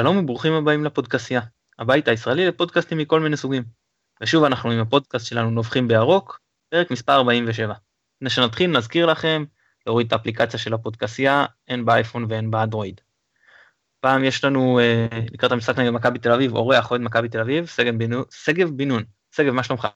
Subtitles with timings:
[0.00, 1.40] שלום וברוכים הבאים לפודקסייה,
[1.78, 3.62] הבית הישראלי לפודקאסטים מכל מיני סוגים.
[4.20, 7.74] ושוב אנחנו עם הפודקאסט שלנו נובחים בירוק, פרק מספר 47.
[8.16, 9.44] לפני שנתחיל נזכיר לכם
[9.86, 13.00] להוריד את האפליקציה של הפודקסייה, הן באייפון והן באנדרואיד.
[14.00, 17.66] פעם יש לנו אה, לקראת המשחק נגד מכבי תל אביב, אורח אוהד מכבי תל אביב,
[18.30, 19.02] שגב בן נון.
[19.30, 19.88] שגב, מה שלומך?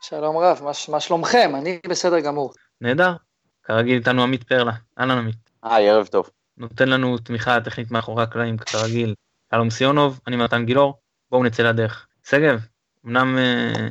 [0.00, 1.52] שלום רב, מה, מה שלומכם?
[1.54, 2.54] אני בסדר גמור.
[2.80, 3.12] נהדר.
[3.62, 5.50] כרגיל איתנו עמית פרלה, אהלן עמית.
[5.62, 6.30] היי, ערב טוב.
[6.60, 9.14] נותן לנו תמיכה טכנית מאחורי הקלעים כרגיל,
[9.54, 10.94] שלום סיונוב, אני מתן גילאור,
[11.30, 12.06] בואו נצא לדרך.
[12.28, 12.60] שגב,
[13.06, 13.88] אמנם אה,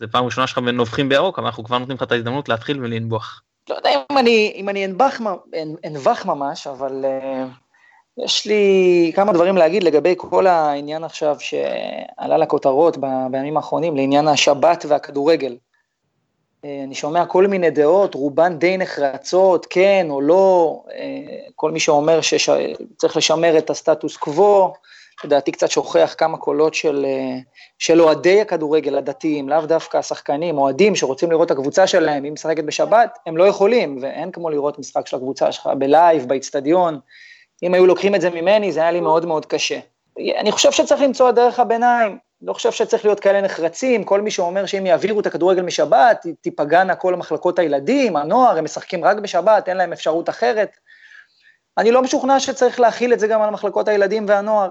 [0.00, 3.42] זה פעם ראשונה שלך בנובחים בירוק, אבל אנחנו כבר נותנים לך את ההזדמנות להתחיל ולנבוח.
[3.70, 5.20] לא יודע אם אני, אם אני אנבח,
[5.86, 12.96] אנבח ממש, אבל uh, יש לי כמה דברים להגיד לגבי כל העניין עכשיו שעלה לכותרות
[13.30, 15.56] בימים האחרונים, לעניין השבת והכדורגל.
[16.64, 21.80] אה, אני שומע כל מיני דעות, רובן די נחרצות, כן או לא, אה, כל מי
[21.80, 24.72] שאומר שצריך לשמר את הסטטוס קוו,
[25.24, 27.38] לדעתי קצת שוכח כמה קולות של, אה,
[27.78, 32.64] של אוהדי הכדורגל הדתיים, לאו דווקא השחקנים, אוהדים שרוצים לראות את הקבוצה שלהם, אם משחקת
[32.64, 36.98] בשבת, הם לא יכולים, ואין כמו לראות משחק של הקבוצה שלך בלייב, באיצטדיון.
[37.62, 39.78] אם היו לוקחים את זה ממני, זה היה לי מאוד מאוד קשה.
[40.38, 44.30] אני חושב שצריך למצוא את דרך הביניים, לא חושב שצריך להיות כאלה נחרצים, כל מי
[44.30, 49.68] שאומר שאם יעבירו את הכדורגל משבת, תיפגענה כל מחלקות הילדים, הנוער, הם משחקים רק בשבת,
[49.68, 50.76] אין להם אפשרות אחרת.
[51.78, 54.68] אני לא משוכנע שצריך להכיל את זה גם על מחלקות הילדים והנוער.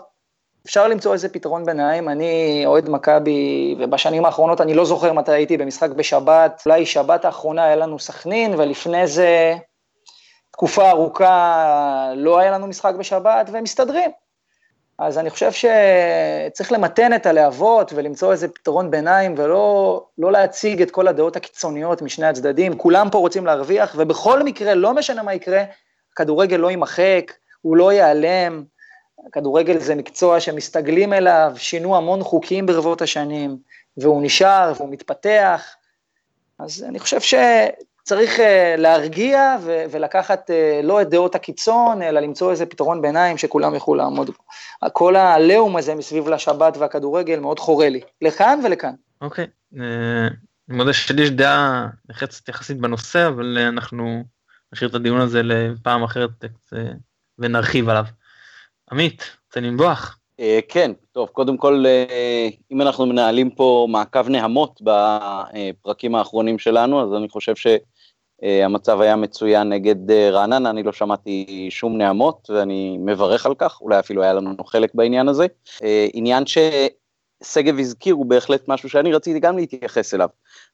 [0.65, 5.57] אפשר למצוא איזה פתרון ביניים, אני אוהד מכבי, ובשנים האחרונות אני לא זוכר מתי הייתי
[5.57, 9.55] במשחק בשבת, אולי שבת האחרונה היה לנו סכנין, ולפני זה
[10.51, 14.11] תקופה ארוכה לא היה לנו משחק בשבת, והם מסתדרים.
[14.97, 20.91] אז אני חושב שצריך למתן את הלהבות ולמצוא איזה פתרון ביניים, ולא לא להציג את
[20.91, 22.77] כל הדעות הקיצוניות משני הצדדים.
[22.77, 25.63] כולם פה רוצים להרוויח, ובכל מקרה, לא משנה מה יקרה,
[26.13, 27.31] הכדורגל לא יימחק,
[27.61, 28.63] הוא לא ייעלם.
[29.27, 33.57] הכדורגל זה מקצוע שמסתגלים אליו, שינו המון חוקים ברבות השנים,
[33.97, 35.75] והוא נשאר והוא מתפתח.
[36.59, 37.33] אז אני חושב ש...
[38.03, 38.41] צריך uh,
[38.77, 43.95] להרגיע ו- ולקחת uh, לא את דעות הקיצון, אלא למצוא איזה פתרון ביניים שכולם יוכלו
[43.95, 44.43] לעמוד בו.
[44.93, 48.93] כל העליהום הזה מסביב לשבת והכדורגל מאוד חורה לי, לכאן ולכאן.
[49.21, 49.81] אוקיי, okay.
[49.81, 50.27] אה,
[50.69, 54.23] אני מודה שלי יש דעה נחרצת יחסית בנושא, אבל uh, אנחנו
[54.73, 56.77] נשאיר את הדיון הזה לפעם אחרת uh,
[57.39, 58.05] ונרחיב עליו.
[58.91, 60.19] עמית, רוצה לנבוח?
[60.69, 61.85] כן, טוב, קודם כל,
[62.71, 67.67] אם אנחנו מנהלים פה מעקב נהמות בפרקים האחרונים שלנו, אז אני חושב ש...
[67.67, 67.77] אה,
[68.41, 73.81] המצב היה מצוין נגד אה, רעננה, אני לא שמעתי שום נעמות ואני מברך על כך,
[73.81, 75.45] אולי אפילו היה לנו חלק בעניין הזה.
[75.83, 80.29] אה, עניין ששגב הזכיר הוא בהחלט משהו שאני רציתי גם להתייחס אליו.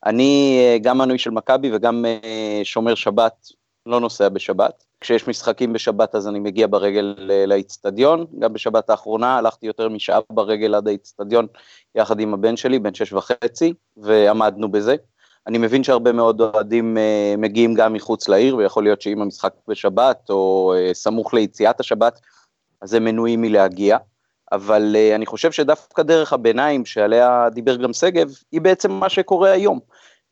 [0.05, 2.05] אני גם מנוי של מכבי וגם
[2.63, 3.47] שומר שבת,
[3.85, 4.83] לא נוסע בשבת.
[5.01, 7.15] כשיש משחקים בשבת אז אני מגיע ברגל
[7.47, 11.47] לאיצטדיון, גם בשבת האחרונה הלכתי יותר משעה ברגל עד האיצטדיון
[11.95, 14.95] יחד עם הבן שלי, בן שש וחצי, ועמדנו בזה.
[15.49, 20.29] אני מבין שהרבה מאוד אוהדים uh, מגיעים גם מחוץ לעיר, ויכול להיות שאם המשחק בשבת,
[20.29, 22.19] או uh, סמוך ליציאת השבת,
[22.81, 23.97] אז הם מנועים מלהגיע.
[24.51, 29.51] אבל uh, אני חושב שדווקא דרך הביניים שעליה דיבר גם שגב, היא בעצם מה שקורה
[29.51, 29.79] היום.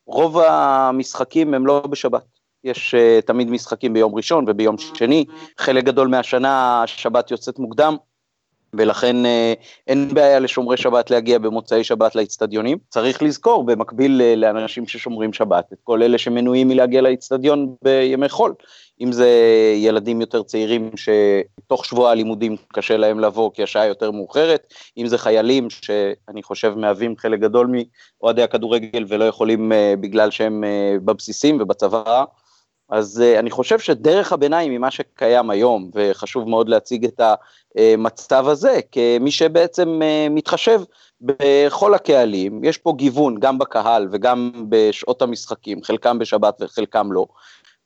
[0.06, 2.24] רוב המשחקים הם לא בשבת.
[2.64, 5.24] יש uh, תמיד משחקים ביום ראשון וביום שני,
[5.58, 7.96] חלק גדול מהשנה השבת יוצאת מוקדם,
[8.74, 9.52] ולכן אה,
[9.86, 12.78] אין בעיה לשומרי שבת להגיע במוצאי שבת לאצטדיונים.
[12.88, 18.54] צריך לזכור, במקביל אה, לאנשים ששומרים שבת, את כל אלה שמנועים מלהגיע לאצטדיון בימי חול.
[19.00, 19.28] אם זה
[19.76, 25.18] ילדים יותר צעירים שתוך שבוע הלימודים קשה להם לבוא כי השעה יותר מאוחרת, אם זה
[25.18, 27.70] חיילים שאני חושב מהווים חלק גדול
[28.20, 30.64] מאוהדי הכדורגל ולא יכולים אה, בגלל שהם
[31.04, 32.24] בבסיסים ובצבא,
[32.90, 37.20] אז uh, אני חושב שדרך הביניים ממה שקיים היום, וחשוב מאוד להציג את
[37.76, 40.80] המצב הזה כמי שבעצם uh, מתחשב
[41.20, 47.26] בכל הקהלים, יש פה גיוון גם בקהל וגם בשעות המשחקים, חלקם בשבת וחלקם לא,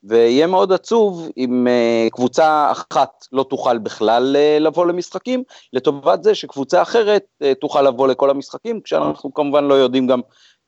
[0.05, 6.35] ויהיה מאוד עצוב אם uh, קבוצה אחת לא תוכל בכלל uh, לבוא למשחקים, לטובת זה
[6.35, 10.21] שקבוצה אחרת uh, תוכל לבוא לכל המשחקים, כשאנחנו כמובן לא יודעים גם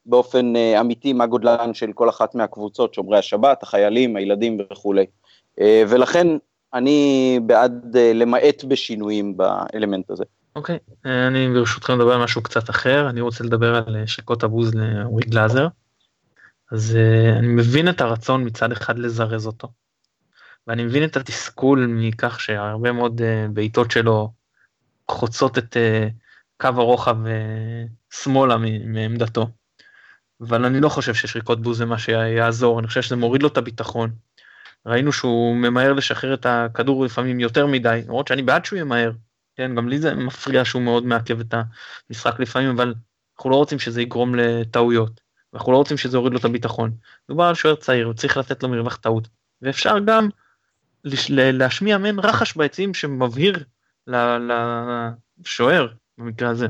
[0.07, 5.07] באופן uh, אמיתי מה גודלן של כל אחת מהקבוצות, שומרי השבת, החיילים, הילדים וכולי.
[5.61, 6.27] Uh, ולכן
[6.75, 10.25] אני בעד uh, למעט בשינויים באלמנט הזה.
[10.57, 14.75] אוקיי, okay, אני ברשותכם מדבר על משהו קצת אחר, אני רוצה לדבר על שקות הבוז
[14.75, 15.69] לאורי גלאזר.
[16.73, 16.99] אז
[17.39, 19.69] אני מבין את הרצון מצד אחד לזרז אותו,
[20.67, 23.21] ואני מבין את התסכול מכך שהרבה מאוד
[23.53, 24.29] בעיטות שלו
[25.11, 25.77] חוצות את
[26.61, 27.17] קו הרוחב
[28.11, 29.47] שמאלה מעמדתו.
[30.41, 33.57] אבל אני לא חושב ששריקות בוז זה מה שיעזור, אני חושב שזה מוריד לו את
[33.57, 34.11] הביטחון.
[34.87, 39.13] ראינו שהוא ממהר לשחרר את הכדור לפעמים יותר מדי, למרות שאני בעד שהוא ימהר,
[39.57, 41.55] כן, גם לי זה מפריע שהוא מאוד מעכב את
[42.11, 42.95] המשחק לפעמים, אבל
[43.37, 45.21] אנחנו לא רוצים שזה יגרום לטעויות,
[45.55, 46.93] אנחנו לא רוצים שזה יוריד לו את הביטחון.
[47.29, 49.29] מדובר על שוער צעיר, וצריך לתת לו מרווח טעות.
[49.63, 50.29] ואפשר גם
[51.29, 53.65] להשמיע מעין רחש ביציעים שמבהיר
[54.07, 55.89] לשוער,
[56.19, 56.67] במקרה הזה,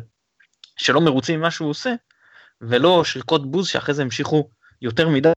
[0.76, 1.94] שלא מרוצים ממה שהוא עושה,
[2.68, 4.48] ולא שריקות בוז שאחרי זה המשיכו
[4.82, 5.32] יותר מדי.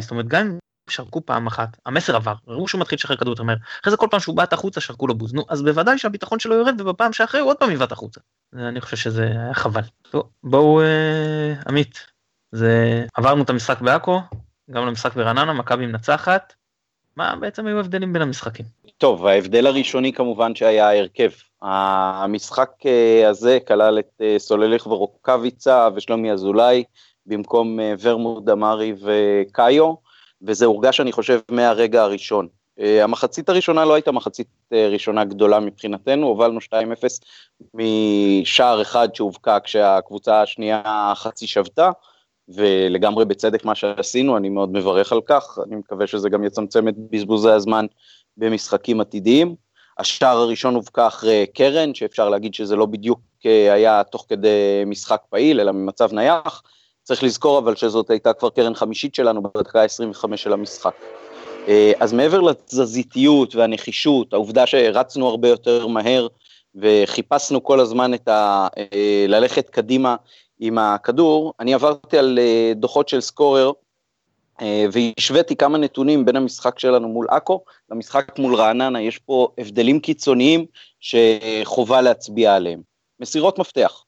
[0.00, 0.58] זאת אומרת, גם אם
[0.90, 4.06] שרקו פעם אחת, המסר עבר, ראו שהוא מתחיל לשחרר כדור יותר מהר, אחרי זה כל
[4.10, 7.40] פעם שהוא בעט החוצה שרקו לו בוז, נו, אז בוודאי שהביטחון שלו יורד, ובפעם שאחרי
[7.40, 8.20] הוא עוד פעם יבעט החוצה.
[8.54, 9.82] אני חושב שזה היה חבל.
[10.10, 12.06] טוב, בואו, אה, עמית,
[12.52, 14.20] זה, עברנו את המשחק בעכו,
[14.70, 16.54] גם למשחק ברעננה, מכבי מנצחת,
[17.16, 18.66] מה בעצם היו ההבדלים בין המשחקים?
[19.00, 21.30] טוב, ההבדל הראשוני כמובן שהיה ההרכב.
[21.62, 26.84] המשחק אה, הזה כלל את אה, סולליך ורוקאביצה ושלומי אזולאי,
[27.26, 29.94] במקום אה, ורמוט דמארי וקאיו,
[30.42, 32.48] וזה הורגש, אני חושב, מהרגע הראשון.
[33.02, 36.72] המחצית הראשונה לא הייתה מחצית ראשונה גדולה מבחינתנו, הובלנו 2-0
[37.74, 41.90] משער אחד שהובקע כשהקבוצה השנייה חצי שבתה,
[42.54, 46.94] ולגמרי בצדק מה שעשינו, אני מאוד מברך על כך, אני מקווה שזה גם יצמצם את
[47.10, 47.86] בזבוזי הזמן
[48.36, 49.54] במשחקים עתידיים.
[49.98, 55.20] השער הראשון הובקע אחרי קרן, שאפשר להגיד שזה לא בדיוק אה, היה תוך כדי משחק
[55.30, 56.62] פעיל, אלא ממצב נייח.
[57.02, 60.94] צריך לזכור אבל שזאת הייתה כבר קרן חמישית שלנו בדקה ה-25 של המשחק.
[61.68, 66.26] אה, אז מעבר לתזזיתיות והנחישות, העובדה שרצנו הרבה יותר מהר
[66.74, 68.68] וחיפשנו כל הזמן את ה...
[68.78, 70.16] אה, ללכת קדימה
[70.60, 72.38] עם הכדור, אני עברתי על
[72.74, 73.72] דוחות של סקורר
[74.60, 80.00] אה, והשוויתי כמה נתונים בין המשחק שלנו מול עכו למשחק מול רעננה, יש פה הבדלים
[80.00, 80.66] קיצוניים
[81.00, 82.80] שחובה להצביע עליהם.
[83.20, 84.04] מסירות מפתח.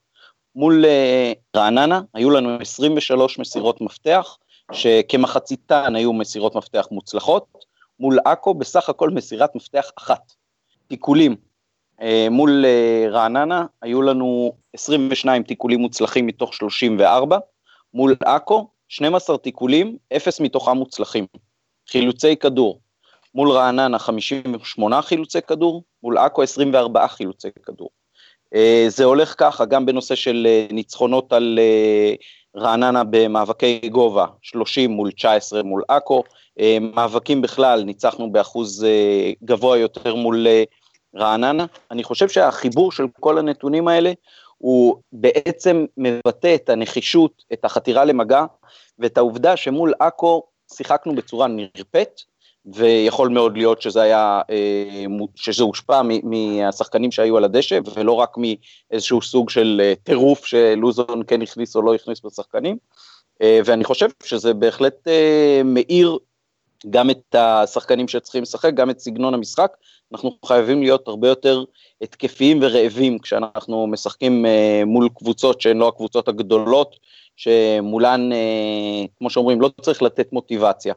[0.55, 4.39] מול אה, רעננה היו לנו 23 מסירות מפתח,
[4.73, 7.65] שכמחציתן היו מסירות מפתח מוצלחות,
[8.01, 10.33] מול עכו בסך הכל מסירת מפתח אחת.
[10.89, 11.37] תיקולים, אה,
[12.31, 12.65] מול
[13.11, 17.39] רעננה היו לנו 22 תיקולים מוצלחים מתוך 34,
[17.95, 21.27] מול עכו 12 תיקולים, 0 מתוכם מוצלחים.
[21.91, 22.81] חילוצי כדור,
[23.35, 27.91] מול רעננה 58 חילוצי כדור, מול עכו 24 חילוצי כדור.
[28.55, 32.15] אה, זה הולך ככה גם בנושא של אה, ניצחונות על אה,
[32.57, 36.23] רעננה במאבקי גובה, 30 מול 19 מול עכו,
[36.81, 38.87] מאבקים בכלל ניצחנו באחוז
[39.45, 40.47] גבוה יותר מול
[41.17, 41.67] רעננה.
[41.91, 44.13] אני חושב שהחיבור של כל הנתונים האלה
[44.59, 48.45] הוא בעצם מבטא את הנחישות, את החתירה למגע,
[48.99, 50.43] ואת העובדה שמול עכו
[50.73, 52.21] שיחקנו בצורה נרפאת,
[52.67, 55.05] ויכול מאוד להיות שזה היה, אה,
[55.35, 61.43] שזה הושפע מהשחקנים שהיו על הדשא, ולא רק מאיזשהו סוג של אה, טירוף שלוזון כן
[61.43, 62.77] הכניס או לא הכניס בשחקנים.
[63.43, 65.09] אה, ואני חושב שזה בהחלט
[65.65, 66.19] מאיר
[66.91, 69.73] גם את השחקנים שצריכים לשחק, גם את סגנון המשחק.
[70.13, 71.65] אנחנו חייבים להיות הרבה יותר
[72.03, 74.47] התקפיים ורעבים כשאנחנו משחקים
[74.87, 76.97] מול קבוצות שהן לא הקבוצות הגדולות,
[77.37, 80.95] שמולן, אה, כמו שאומרים, לא צריך לתת מוטיבציה.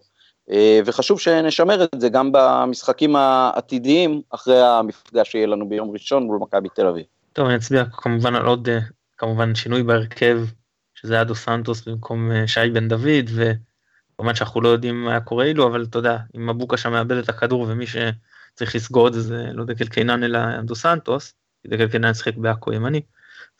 [0.51, 6.37] אה, וחשוב שנשמר את זה גם במשחקים העתידיים, אחרי המפגש שיהיה לנו ביום ראשון מול
[6.41, 7.03] מכבי תל אביב.
[7.33, 8.79] טוב, אני אצביע כמובן על עוד, אה,
[9.17, 10.39] כמובן שינוי בהרכב,
[10.95, 13.29] שזה היה דו סנטוס במקום שי בן דוד,
[14.15, 17.29] וכמובן שאנחנו לא יודעים מה קורה אילו, אבל אתה יודע, אם מבוקה שם מאבד את
[17.29, 21.87] הכדור ומי שצריך לסגור את זה זה לא דקל קינן אלא דו סנטוס, כי דקל
[21.87, 23.01] קינן שיחק בעכו ימני,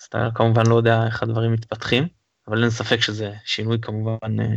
[0.02, 2.08] אז אתה כמובן לא יודע איך הדברים מתפתחים.
[2.48, 4.56] אבל אין ספק שזה שינוי כמובן אה,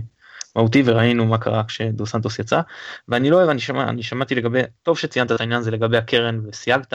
[0.56, 2.60] מהותי וראינו מה קרה כשדו סנטוס יצא
[3.08, 6.40] ואני לא אוהב אני, שמע, אני שמעתי לגבי טוב שציינת את העניין הזה לגבי הקרן
[6.46, 6.94] וסייגת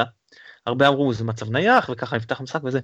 [0.65, 2.79] הרבה אמרו זה מצב נייח וככה נפתח המשחק וזה.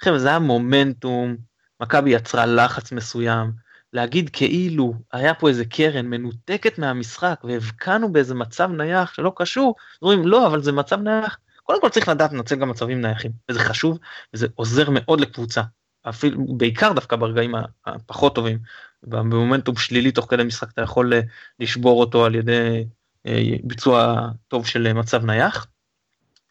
[0.00, 1.36] חבר'ה זה היה מומנטום
[1.80, 3.52] מכבי יצרה לחץ מסוים
[3.92, 10.26] להגיד כאילו היה פה איזה קרן מנותקת מהמשחק והבקענו באיזה מצב נייח שלא קשור אומרים
[10.26, 13.98] לא אבל זה מצב נייח קודם כל צריך לדעת לנצל גם מצבים נייחים וזה חשוב
[14.34, 15.62] וזה עוזר מאוד לקבוצה
[16.08, 17.54] אפילו בעיקר דווקא ברגעים
[17.86, 18.58] הפחות טובים
[19.02, 21.20] במומנטום שלילי תוך כדי משחק אתה יכול אה,
[21.60, 22.84] לשבור אותו על ידי
[23.26, 25.66] אה, ביצוע טוב של מצב נייח.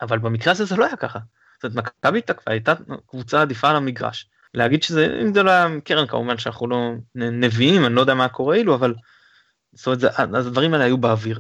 [0.02, 1.20] אבל במקרה הזה זה לא היה ככה.
[1.64, 2.74] זאת אומרת מכבי תקפה הייתה
[3.08, 4.30] קבוצה עדיפה על המגרש.
[4.56, 8.28] להגיד שזה אם זה לא היה קרן כמובן שאנחנו לא נביאים אני לא יודע מה
[8.28, 8.94] קורה אילו אבל.
[9.74, 11.40] זאת אומרת זה, הדברים האלה היו באוויר.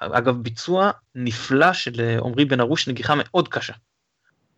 [0.00, 3.72] אגב ביצוע נפלא של אה, עמרי בן ארוש נגיחה מאוד קשה.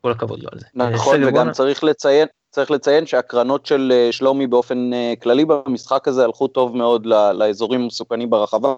[0.01, 0.67] כל הכבוד לו על זה.
[0.75, 6.25] נכון וגם צריך לציין צריך לציין שהקרנות של אה, שלומי באופן אה, כללי במשחק הזה
[6.25, 8.75] הלכו טוב מאוד לאזורים המסוכנים ברחבה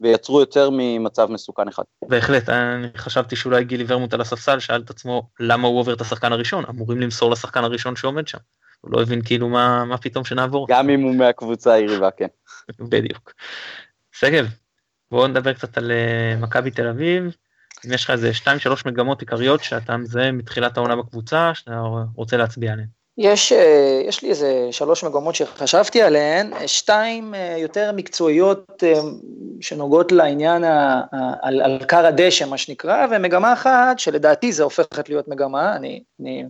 [0.00, 1.82] ויצרו יותר ממצב מסוכן אחד.
[2.08, 6.00] בהחלט, אני חשבתי שאולי גילי ורמוט על הספסל שאל את עצמו למה הוא עובר את
[6.00, 8.38] השחקן הראשון, אמורים למסור לשחקן הראשון שעומד שם.
[8.80, 10.66] הוא לא הבין כאילו מה, מה פתאום שנעבור.
[10.70, 12.28] גם אם הוא מהקבוצה היריבה, כן.
[12.90, 13.32] בדיוק.
[14.14, 14.46] סגל,
[15.10, 17.36] בואו נדבר קצת על אה, מכבי תל אביב.
[17.86, 21.82] אם יש לך איזה שתיים שלוש מגמות עיקריות שאתה מזהה מתחילת העונה בקבוצה, שאתה
[22.14, 22.97] רוצה להצביע עליהן.
[23.18, 29.00] יש, אה, יש לי איזה שלוש מגמות שחשבתי עליהן, שתיים אה, יותר מקצועיות אה,
[29.60, 31.00] שנוגעות לעניין ה,
[31.42, 36.44] על, על קר הדשא, מה שנקרא, ומגמה אחת שלדעתי זה הופכת להיות מגמה, אני, אני,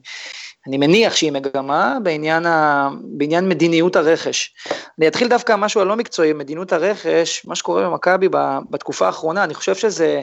[0.66, 4.54] אני מניח שהיא מגמה, בעניין, ה, בעניין מדיניות הרכש.
[4.98, 8.28] אני אתחיל דווקא משהו הלא מקצועי, מדיניות הרכש, מה שקורה במכבי
[8.70, 10.22] בתקופה האחרונה, אני חושב שזה...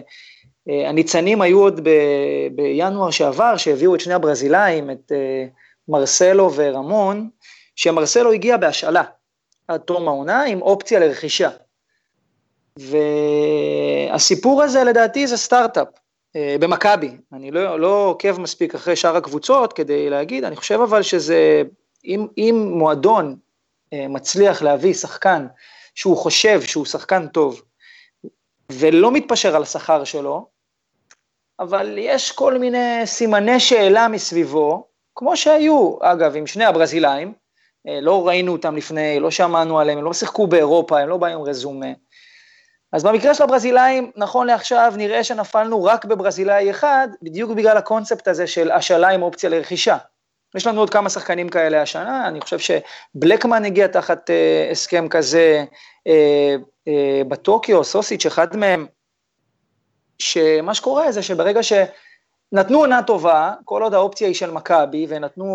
[0.87, 1.89] הניצנים היו עוד ב,
[2.55, 5.11] בינואר שעבר, שהביאו את שני הברזילאים, את
[5.87, 7.29] מרסלו ורמון,
[7.75, 9.03] שמרסלו הגיע בהשאלה
[9.67, 11.49] עד תום העונה עם אופציה לרכישה.
[12.79, 15.87] והסיפור הזה לדעתי זה סטארט-אפ
[16.35, 21.01] אה, במכבי, אני לא, לא עוקב מספיק אחרי שאר הקבוצות כדי להגיד, אני חושב אבל
[21.01, 21.61] שזה,
[22.05, 23.35] אם, אם מועדון
[23.93, 25.47] אה, מצליח להביא שחקן
[25.95, 27.61] שהוא חושב שהוא שחקן טוב,
[28.71, 30.47] ולא מתפשר על השכר שלו,
[31.59, 37.33] אבל יש כל מיני סימני שאלה מסביבו, כמו שהיו, אגב, עם שני הברזילאים,
[37.87, 41.37] אה, לא ראינו אותם לפני, לא שמענו עליהם, הם לא שיחקו באירופה, הם לא באים
[41.37, 41.91] עם רזומה.
[42.91, 48.47] אז במקרה של הברזילאים, נכון לעכשיו, נראה שנפלנו רק בברזילאי אחד, בדיוק בגלל הקונספט הזה
[48.47, 49.97] של השאלה עם אופציה לרכישה.
[50.55, 55.65] יש לנו עוד כמה שחקנים כאלה השנה, אני חושב שבלקמן הגיע תחת אה, הסכם כזה
[56.07, 56.55] אה,
[56.87, 58.87] אה, בטוקיו, סוסיץ', אחד מהם,
[60.19, 61.73] שמה שקורה זה שברגע ש...
[62.51, 65.45] נתנו עונה טובה, כל עוד האופציה היא של מכבי, ונתנו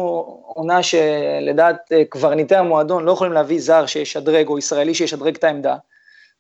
[0.47, 5.77] עונה שלדעת אה, קברניטי המועדון לא יכולים להביא זר שישדרג, או ישראלי שישדרג את העמדה,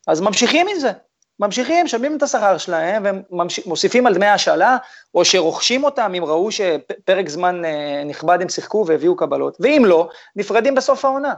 [0.06, 0.92] אז ממשיכים עם זה.
[1.40, 4.76] ממשיכים, משלמים את השכר שלהם, ומוסיפים על דמי השאלה,
[5.14, 10.08] או שרוכשים אותם אם ראו שפרק זמן אה, נכבד הם שיחקו והביאו קבלות, ואם לא,
[10.36, 11.34] נפרדים בסוף העונה.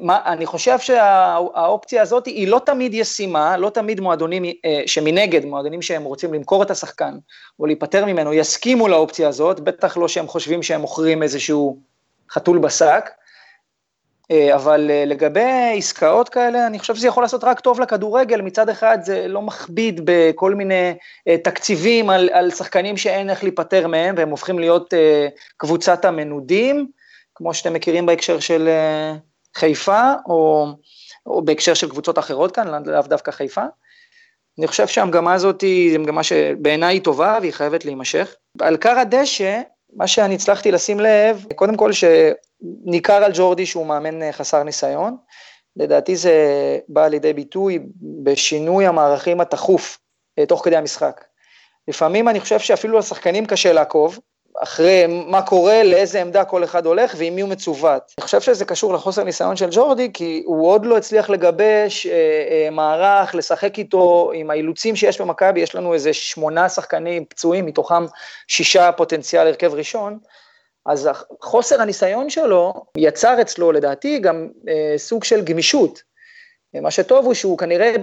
[0.00, 5.82] מה, אני חושב שהאופציה הזאת היא לא תמיד ישימה, לא תמיד מועדונים אה, שמנגד, מועדונים
[5.82, 7.14] שהם רוצים למכור את השחקן
[7.60, 11.78] או להיפטר ממנו, יסכימו לאופציה הזאת, בטח לא שהם חושבים שהם מוכרים איזשהו
[12.30, 13.10] חתול בשק,
[14.30, 18.68] אה, אבל אה, לגבי עסקאות כאלה, אני חושב שזה יכול לעשות רק טוב לכדורגל, מצד
[18.68, 20.94] אחד זה לא מכביד בכל מיני
[21.44, 24.94] תקציבים על, על שחקנים שאין איך להיפטר מהם, והם הופכים להיות
[25.56, 26.86] קבוצת המנודים,
[27.34, 28.68] כמו שאתם מכירים בהקשר של...
[29.56, 30.66] חיפה, או,
[31.26, 33.64] או בהקשר של קבוצות אחרות כאן, לאו דווקא חיפה.
[34.58, 38.34] אני חושב שהמגמה הזאת היא מגמה שבעיניי היא טובה והיא חייבת להימשך.
[38.60, 39.60] על קר הדשא,
[39.96, 45.16] מה שאני הצלחתי לשים לב, קודם כל שניכר על ג'ורדי שהוא מאמן חסר ניסיון,
[45.76, 46.34] לדעתי זה
[46.88, 47.78] בא לידי ביטוי
[48.22, 49.98] בשינוי המערכים התכוף
[50.38, 51.24] אה, תוך כדי המשחק.
[51.88, 54.18] לפעמים אני חושב שאפילו לשחקנים קשה לעקוב,
[54.62, 58.14] אחרי מה קורה, לאיזה עמדה כל אחד הולך ועם מי הוא מצוות.
[58.18, 62.12] אני חושב שזה קשור לחוסר ניסיון של ג'ורדי, כי הוא עוד לא הצליח לגבש אה,
[62.12, 68.04] אה, מערך, לשחק איתו עם האילוצים שיש במכבי, יש לנו איזה שמונה שחקנים פצועים, מתוכם
[68.48, 70.18] שישה פוטנציאל הרכב ראשון,
[70.86, 76.13] אז חוסר הניסיון שלו יצר אצלו, לדעתי, גם אה, סוג של גמישות.
[76.80, 77.94] מה שטוב הוא שהוא כנראה,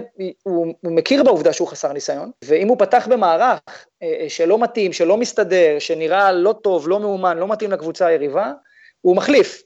[0.42, 3.60] הוא, הוא מכיר בעובדה שהוא חסר ניסיון, ואם הוא פתח במערך
[4.02, 8.52] אה, אה, שלא מתאים, שלא מסתדר, שנראה לא טוב, לא מאומן, לא מתאים לקבוצה היריבה,
[9.00, 9.62] הוא מחליף.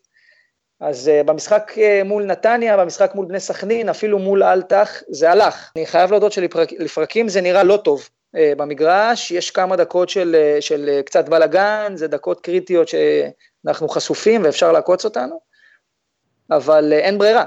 [0.81, 5.73] אז uh, במשחק uh, מול נתניה, במשחק מול בני סכנין, אפילו מול אלטח, זה הלך.
[5.77, 8.09] אני חייב להודות שלפרקים זה נראה לא טוב.
[8.37, 13.89] Uh, במגרש יש כמה דקות של, uh, של uh, קצת בלאגן, זה דקות קריטיות שאנחנו
[13.89, 15.41] חשופים ואפשר לעקוץ אותנו,
[16.51, 17.45] אבל uh, אין ברירה.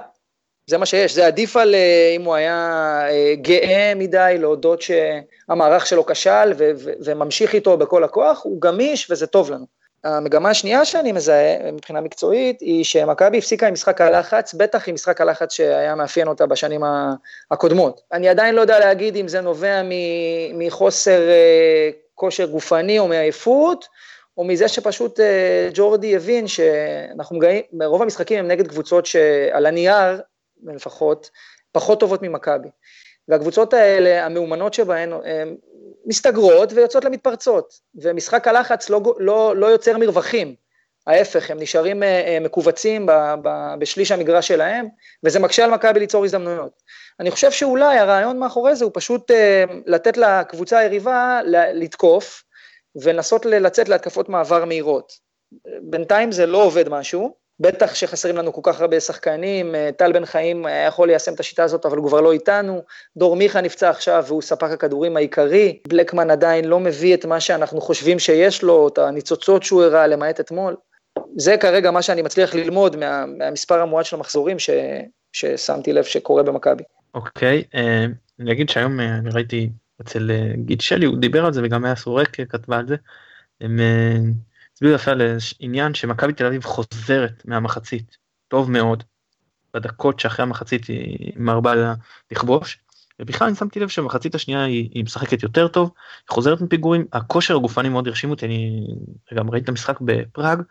[0.69, 5.85] זה מה שיש, זה עדיף על אה, אם הוא היה אה, גאה מדי להודות שהמערך
[5.85, 9.65] שלו כשל ו- ו- וממשיך איתו בכל הכוח, הוא גמיש וזה טוב לנו.
[10.03, 15.21] המגמה השנייה שאני מזהה מבחינה מקצועית היא שמכבי הפסיקה עם משחק הלחץ, בטח עם משחק
[15.21, 16.81] הלחץ שהיה מאפיין אותה בשנים
[17.51, 18.01] הקודמות.
[18.11, 19.81] אני עדיין לא יודע להגיד אם זה נובע
[20.53, 23.85] מחוסר אה, כושר גופני או מעייפות,
[24.37, 25.19] או מזה שפשוט
[25.73, 30.21] ג'ורדי הבין שאנחנו מגעים, רוב המשחקים הם נגד קבוצות שעל הנייר
[30.63, 31.29] לפחות,
[31.71, 32.69] פחות טובות ממכבי.
[33.27, 35.11] והקבוצות האלה, המאומנות שבהן,
[36.05, 40.55] מסתגרות ויוצאות למתפרצות, ומשחק הלחץ לא, לא, לא יוצר מרווחים,
[41.07, 43.05] ההפך, הם נשארים אה, אה, מכווצים
[43.79, 44.87] בשליש המגרש שלהם,
[45.23, 46.83] וזה מקשה על מכבי ליצור הזדמנויות.
[47.19, 51.39] אני חושב שאולי הרעיון מאחורי זה הוא פשוט אה, לתת לקבוצה היריבה
[51.73, 52.43] לתקוף,
[53.01, 55.13] ולנסות לצאת להתקפות מעבר מהירות.
[55.81, 60.25] בינתיים זה לא עובד משהו, בטח שחסרים לנו כל כך הרבה שחקנים, אה, טל בן
[60.25, 62.83] חיים היה יכול ליישם את השיטה הזאת, אבל הוא כבר לא איתנו,
[63.17, 67.81] דור מיכה נפצע עכשיו והוא ספק הכדורים העיקרי, בלקמן עדיין לא מביא את מה שאנחנו
[67.81, 70.75] חושבים שיש לו, את הניצוצות שהוא הראה, למעט אתמול.
[71.37, 74.69] זה כרגע מה שאני מצליח ללמוד מה, מהמספר המועט של המחזורים ש,
[75.33, 76.83] ששמתי לב שקורה במכבי.
[77.13, 79.69] אוקיי, okay, אה, uh, אני אגיד שהיום uh, אני ראיתי
[80.01, 82.95] אצל גיד שלי, הוא דיבר על זה וגם היה סורק כתבה על זה.
[83.61, 83.79] הם
[84.79, 85.21] הצביעו יפה על
[85.59, 88.17] עניין שמכבי תל אביב חוזרת מהמחצית,
[88.47, 89.03] טוב מאוד,
[89.73, 91.93] בדקות שאחרי המחצית היא מרבה
[92.31, 92.79] לכבוש.
[93.19, 95.91] ובכלל אני שמתי לב שבמחצית השנייה היא, היא משחקת יותר טוב,
[96.29, 98.87] היא חוזרת מפיגורים, הכושר הגופני מאוד הרשים אותי, אני
[99.33, 100.61] גם ראיתי את המשחק בפראג,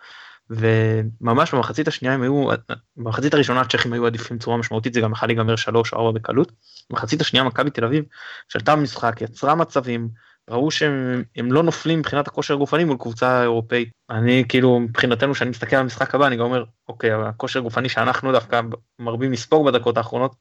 [0.51, 2.49] וממש במחצית השנייה הם היו,
[2.97, 6.53] במחצית הראשונה הצ'כים היו עדיפים בצורה משמעותית, זה גם יכול להיגמר 3 או 4 בקלות.
[6.91, 8.05] במחצית השנייה מכבי תל אביב
[8.49, 10.09] שלטה במשחק, יצרה מצבים,
[10.49, 13.89] ראו שהם לא נופלים מבחינת הכושר הגופני מול קבוצה אירופאית.
[14.11, 18.33] אני כאילו מבחינתנו שאני מסתכל על המשחק הבא אני גם אומר אוקיי הכושר הגופני שאנחנו
[18.33, 18.61] דווקא
[18.99, 20.35] מרבים לספוג בדקות האחרונות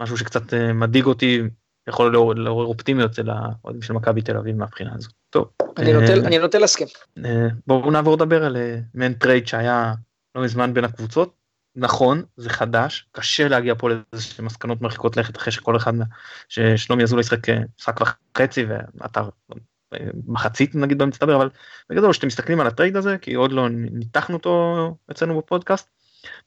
[0.00, 1.42] משהו שקצת אה, מדאיג אותי
[1.88, 5.08] יכול לעורר אופטימיות אצל האוהדים של מכבי תל אביב מהבחינה הזו.
[5.30, 5.48] טוב.
[5.76, 5.92] אני
[6.38, 6.86] נוטה, אה, להסכים.
[7.24, 8.56] אה, בואו נעבור לדבר על
[8.94, 9.94] מעין trade שהיה
[10.34, 11.34] לא מזמן בין הקבוצות.
[11.76, 15.92] נכון זה חדש קשה להגיע פה לאיזה מסקנות מרחיקות לכת אחרי שכל אחד
[16.48, 17.48] ששלומי אזולאי ישחק
[17.78, 19.22] משחק וחצי ואתה
[20.26, 21.50] מחצית נגיד במצטבר אבל
[21.90, 25.88] בגדול כשאתם מסתכלים על ה trade הזה כי עוד לא ניתחנו אותו אצלנו בפודקאסט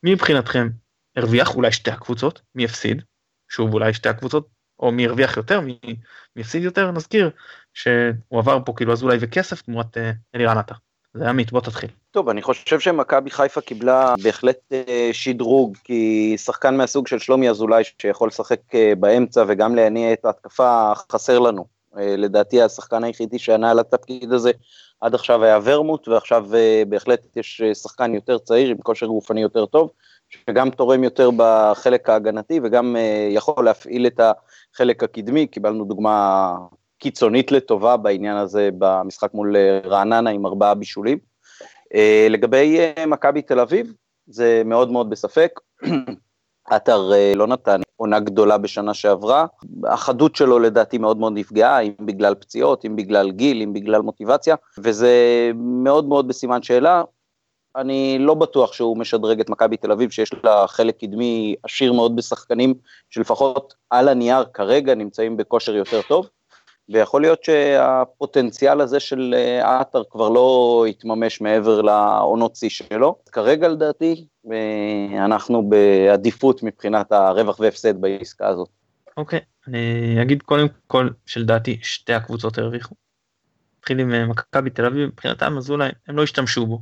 [0.04, 0.70] מי מבחינתכם
[1.16, 3.02] הרוויח אולי שתי הקבוצות מי הפסיד
[3.50, 4.48] שוב אולי שתי הקבוצות
[4.80, 5.80] או מי הרוויח יותר מי,
[6.36, 7.30] מי הפסיד יותר נזכיר
[7.74, 10.76] שהוא עבר פה כאילו אזולאי וכסף תמורת אה, אלירן עטר.
[11.14, 11.90] זה עמית בוא תתחיל.
[12.12, 17.84] טוב אני חושב שמכבי חיפה קיבלה בהחלט אה, שדרוג כי שחקן מהסוג של שלומי אזולאי
[18.02, 21.66] שיכול לשחק אה, באמצע וגם להניע את ההתקפה חסר לנו.
[21.98, 24.52] אה, לדעתי השחקן היחידי שענה על התפקיד הזה
[25.02, 26.46] עד עכשיו היה ורמוט ועכשיו
[26.90, 29.92] בהחלט יש שחקן יותר צעיר עם כושר גופני יותר טוב
[30.30, 32.96] שגם תורם יותר בחלק ההגנתי וגם
[33.30, 34.20] יכול להפעיל את
[34.74, 36.56] החלק הקדמי קיבלנו דוגמה
[36.98, 41.31] קיצונית לטובה בעניין הזה במשחק מול רעננה עם ארבעה בישולים.
[41.96, 43.94] אה, לגבי אה, מכבי תל אביב,
[44.28, 45.60] זה מאוד מאוד בספק.
[46.70, 49.46] עטר אה, לא נתן עונה גדולה בשנה שעברה,
[49.88, 54.56] החדות שלו לדעתי מאוד מאוד נפגעה, אם בגלל פציעות, אם בגלל גיל, אם בגלל מוטיבציה,
[54.78, 55.16] וזה
[55.56, 57.04] מאוד מאוד בסימן שאלה.
[57.76, 62.16] אני לא בטוח שהוא משדרג את מכבי תל אביב, שיש לה חלק קדמי עשיר מאוד
[62.16, 62.74] בשחקנים,
[63.10, 66.30] שלפחות על הנייר כרגע נמצאים בכושר יותר טוב.
[66.90, 73.16] ויכול להיות שהפוטנציאל הזה של אה, עטר כבר לא יתממש מעבר לעונות שיא שלו.
[73.32, 78.70] כרגע לדעתי אה, אנחנו בעדיפות מבחינת הרווח והפסד בעסקה הזאת.
[79.18, 82.96] אוקיי, okay, אני אגיד קודם כל שלדעתי שתי הקבוצות הרוויחו.
[83.80, 86.82] נתחיל עם אה, מכבי תל אביב, מבחינתם אז אולי הם לא השתמשו בו.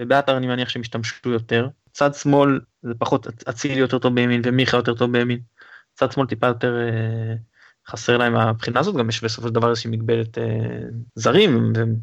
[0.00, 1.68] ובעטר אני מניח שהם השתמשו יותר.
[1.92, 5.40] צד שמאל זה פחות אצילי יותר טוב בימין ומיכה יותר טוב בימין.
[5.94, 6.76] צד שמאל טיפה יותר
[7.90, 10.44] חסר להם הבחינה הזאת, גם יש בסופו של דבר איזושהי מגבלת אה,
[11.14, 11.94] זרים, והם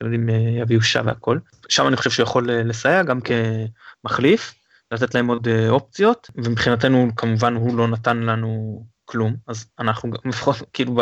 [0.00, 1.38] יודעים, אה, יביאו שעה והכל.
[1.68, 4.54] שם אני חושב שהוא יכול אה, לסייע גם כמחליף,
[4.90, 10.56] לתת להם עוד אה, אופציות, ומבחינתנו כמובן הוא לא נתן לנו כלום, אז אנחנו לפחות
[10.72, 10.94] כאילו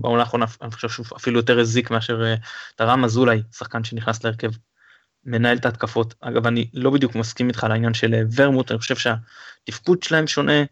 [0.00, 2.34] בעונה האחרונה אני חושב שהוא אפילו יותר הזיק מאשר
[2.76, 4.50] תרם אזולאי, שחקן שנכנס להרכב.
[5.26, 6.14] מנהל את ההתקפות.
[6.20, 10.62] אגב, אני לא בדיוק מסכים איתך על העניין של ורמוט, אני חושב שהתפקוד שלהם שונה,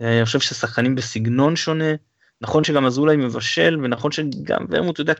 [0.00, 1.94] אני חושב ששחקנים בסגנון שונה,
[2.40, 5.12] נכון שגם אזולאי מבשל ונכון שגם ורמוט יודע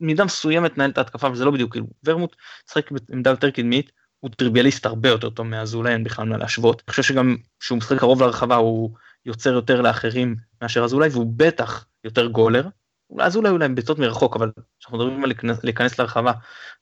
[0.00, 2.36] מידה מסוימת לנהל את ההתקפה וזה לא בדיוק כאילו ורמוט
[2.68, 6.90] משחק בעמדה יותר קדמית הוא טריוויאליסט הרבה יותר טוב מאזולאי אין בכלל מה להשוות אני
[6.90, 8.90] חושב שגם כשהוא משחק קרוב לרחבה הוא
[9.26, 12.68] יוצר יותר לאחרים מאשר אזולאי והוא בטח יותר גולר.
[13.10, 16.32] אולי אזולאי אולי בעיטות מרחוק אבל כשאנחנו מדברים על להיכנס, להיכנס לרחבה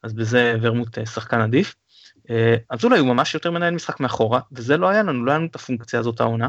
[0.02, 1.74] אז בזה ורמוט אה, שחקן עדיף.
[2.30, 5.46] אה, אזולאי הוא ממש יותר מנהל משחק מאחורה וזה לא היה לנו לא היה לנו
[5.46, 6.48] את הפונקציה הזאת העונה.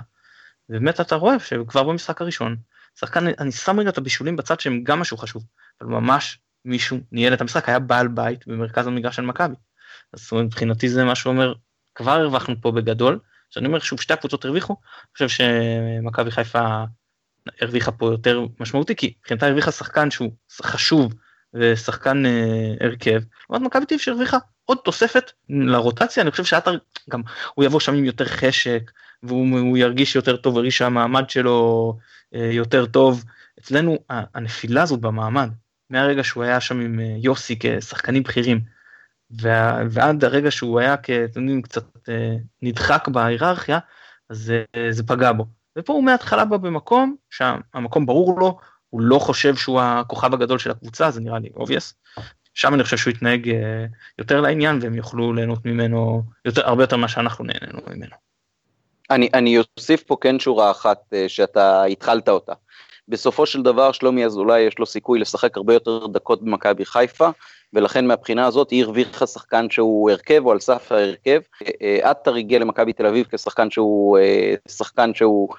[0.69, 2.55] ובאמת אתה רואה שכבר במשחק הראשון
[2.99, 5.43] שחקן, אני שם רגע את הבישולים בצד שהם גם משהו חשוב,
[5.81, 9.55] אבל ממש מישהו ניהל את המשחק, היה בעל בית במרכז המגרש של מכבי.
[10.13, 11.53] אז זאת אומרת, מבחינתי זה מה שאומר,
[11.95, 16.83] כבר הרווחנו פה בגדול, כשאני אומר שוב שתי הקבוצות הרוויחו, אני חושב שמכבי חיפה
[17.61, 21.13] הרוויחה פה יותר משמעותי, כי מבחינתה הרוויחה שחקן שהוא חשוב
[21.53, 26.77] ושחקן אה, הרכב, לעומת מכבי טיב שהרוויחה עוד תוספת לרוטציה, אני חושב שעטר
[27.09, 27.21] גם
[27.53, 28.91] הוא יבוא שם עם יותר חשק,
[29.23, 31.97] והוא ירגיש יותר טוב, ירגיש שהמעמד שלו
[32.31, 33.23] יותר טוב.
[33.59, 35.49] אצלנו הנפילה הזאת במעמד,
[35.89, 38.61] מהרגע שהוא היה שם עם אה, יוסי כשחקנים בכירים,
[39.89, 40.95] ועד הרגע שהוא היה
[41.35, 43.79] יודעים, קצת אה, נדחק בהיררכיה,
[44.29, 45.45] אז זה, זה פגע בו.
[45.77, 48.59] ופה הוא מההתחלה בא במקום שהמקום ברור לו,
[48.89, 51.93] הוא לא חושב שהוא הכוכב הגדול של הקבוצה, זה נראה לי obvious.
[52.53, 53.51] שם אני חושב שהוא יתנהג
[54.19, 58.15] יותר לעניין והם יוכלו ליהנות ממנו יותר, הרבה יותר ממה שאנחנו נהנינו ממנו.
[59.09, 62.53] אני, אני אוסיף פה כן שורה אחת uh, שאתה התחלת אותה.
[63.07, 67.29] בסופו של דבר שלומי אזולאי יש לו סיכוי לשחק הרבה יותר דקות במכבי חיפה,
[67.73, 71.39] ולכן מהבחינה הזאת היא הרוויחה שחקן שהוא הרכב או על סף ההרכב.
[71.61, 74.17] אה, אה, עטר הגיע למכבי תל אביב כשחקן שהוא
[74.67, 75.49] שחקן שהוא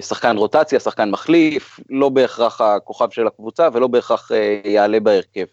[0.00, 4.30] שחקן רוטציה, שחקן מחליף, לא בהכרח הכוכב של הקבוצה ולא בהכרח
[4.64, 5.44] יעלה בהרכב.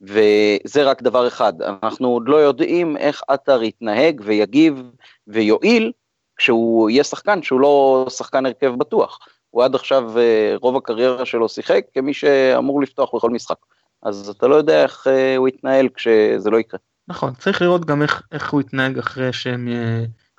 [0.00, 4.82] וזה רק דבר אחד, אנחנו עוד לא יודעים איך עטר יתנהג ויגיב
[5.26, 5.92] ויועיל
[6.36, 9.18] כשהוא יהיה שחקן שהוא לא שחקן הרכב בטוח.
[9.50, 10.12] הוא עד עכשיו,
[10.60, 13.56] רוב הקריירה שלו שיחק כמי שאמור לפתוח בכל משחק.
[14.02, 16.80] אז אתה לא יודע איך הוא יתנהל כשזה לא יקרה.
[17.08, 19.68] נכון, צריך לראות גם איך, איך הוא יתנהג אחרי שהם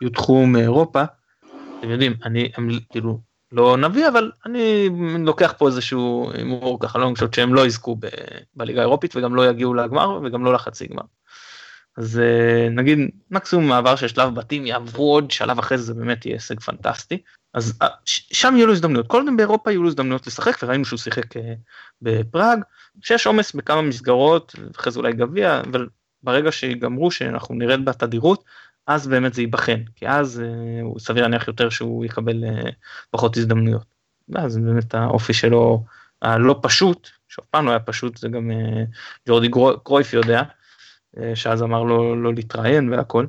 [0.02, 1.04] יודחו מאירופה.
[1.80, 3.20] אתם יודעים, אני כאילו
[3.52, 8.08] לא נביא אבל אני לוקח פה איזשהו הימור ככה לא חושב שהם לא יזכו ב,
[8.56, 11.02] בליגה האירופית וגם לא יגיעו לגמר וגם לא לחצי גמר.
[11.98, 13.00] אז אה, נגיד
[13.32, 17.22] מקסימום מעבר של שלב בתים יעברו עוד שלב אחרי זה באמת יהיה הישג פנטסטי.
[17.54, 19.16] אז אה, שם יהיו לו הזדמנויות.
[19.16, 21.54] הזמן באירופה יהיו לו הזדמנויות לשחק וראינו שהוא שיחק אה,
[22.02, 22.60] בפראג
[23.02, 25.88] שיש עומס בכמה מסגרות אחרי זה אולי גביע אבל
[26.24, 28.44] ברגע שיגמרו שאנחנו נרד בתדירות
[28.88, 30.42] אז באמת זה ייבחן, כי אז
[30.82, 32.44] הוא סביר להניח יותר שהוא יקבל
[33.12, 33.86] פחות הזדמנויות.
[34.30, 35.84] ואז באמת האופי שלו
[36.22, 38.52] הלא פשוט, שאף פעם לא היה פשוט, זה גם
[39.28, 39.50] ג'ורדי
[39.84, 40.44] קרויף יודע,
[41.36, 43.26] שאז אמר לו לא להתראיין והכל.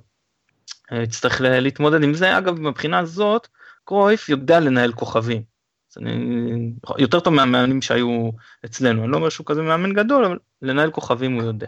[0.93, 3.49] אה, יצטרך להתמודד עם זה, אגב מבחינה הזאת,
[3.85, 5.43] קרויף יודע לנהל כוכבים.
[5.97, 8.31] אני, יותר טוב מהמאמנים שהיו
[8.65, 11.67] אצלנו, אני לא אומר שהוא כזה מאמן גדול, אבל לנהל כוכבים הוא יודע.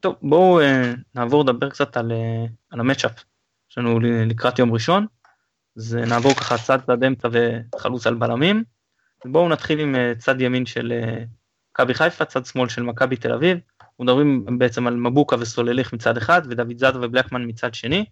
[0.00, 3.24] טוב, בואו אה, נעבור לדבר קצת על, אה, על המצ'אפ
[3.70, 5.06] יש לנו לקראת יום ראשון,
[5.76, 8.64] אז נעבור ככה צד צד אמצע וחלוץ על בלמים.
[9.24, 11.24] בואו נתחיל עם אה, צד ימין של אה,
[11.72, 13.58] מכבי חיפה, צד שמאל של מכבי תל אביב.
[13.92, 18.04] אנחנו מדברים בעצם על מבוקה וסולליך מצד אחד ודוד זאדה ובלקמן מצד שני.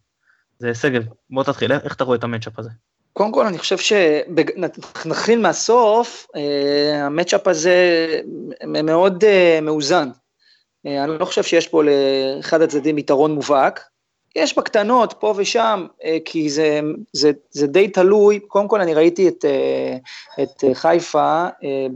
[0.58, 2.70] זה שגב, בוא תתחיל, איך אתה רואה את המצ'אפ הזה?
[3.12, 8.06] קודם כל אני חושב שנתחיל מהסוף, אה, המצ'אפ הזה
[8.66, 9.24] מאוד
[9.62, 10.08] מאוזן.
[10.86, 13.80] אני לא חושב שיש פה לאחד הצדדים יתרון מובהק.
[14.36, 16.80] יש בקטנות, פה ושם, אה, כי זה,
[17.12, 19.96] זה, זה די תלוי, קודם כל אני ראיתי את, אה,
[20.42, 21.86] את חיפה אה,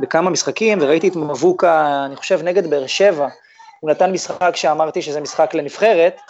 [0.00, 3.28] בכמה משחקים, וראיתי את מבוקה, אני חושב, נגד באר שבע,
[3.80, 6.20] הוא נתן משחק שאמרתי שזה משחק לנבחרת,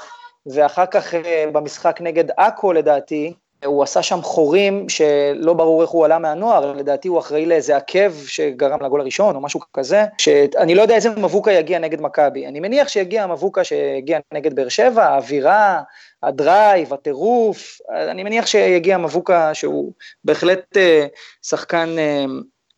[0.46, 1.14] ואחר כך
[1.52, 3.32] במשחק נגד עכו לדעתי,
[3.64, 8.12] הוא עשה שם חורים שלא ברור איך הוא עלה מהנוער, לדעתי הוא אחראי לאיזה עקב
[8.26, 12.46] שגרם לגול הראשון או משהו כזה, שאני לא יודע איזה מבוקה יגיע נגד מכבי.
[12.46, 15.80] אני מניח שיגיע המבוקה שיגיע נגד באר שבע, האווירה,
[16.22, 17.78] הדרייב, הטירוף,
[18.10, 19.92] אני מניח שיגיע מבוקה שהוא
[20.24, 21.06] בהחלט אה,
[21.42, 22.24] שחקן אה,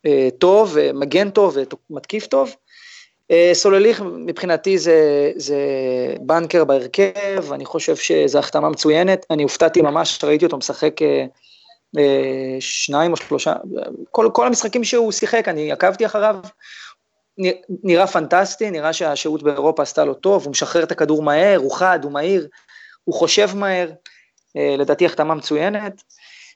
[0.05, 1.57] אה, טוב, מגן טוב
[1.89, 2.55] ומתקיף טוב.
[3.31, 5.57] אה, סולליך מבחינתי זה, זה
[6.21, 11.25] בנקר בהרכב, אני חושב שזו החתמה מצוינת, אני הופתעתי ממש, ראיתי אותו משחק אה,
[11.97, 13.53] אה, שניים או שלושה,
[14.11, 16.35] כל, כל המשחקים שהוא שיחק, אני עקבתי אחריו,
[17.83, 21.99] נראה פנטסטי, נראה שהשהות באירופה עשתה לו טוב, הוא משחרר את הכדור מהר, הוא חד,
[22.03, 22.47] הוא מהיר,
[23.03, 23.91] הוא חושב מהר,
[24.55, 26.03] לדעתי החתמה מצוינת.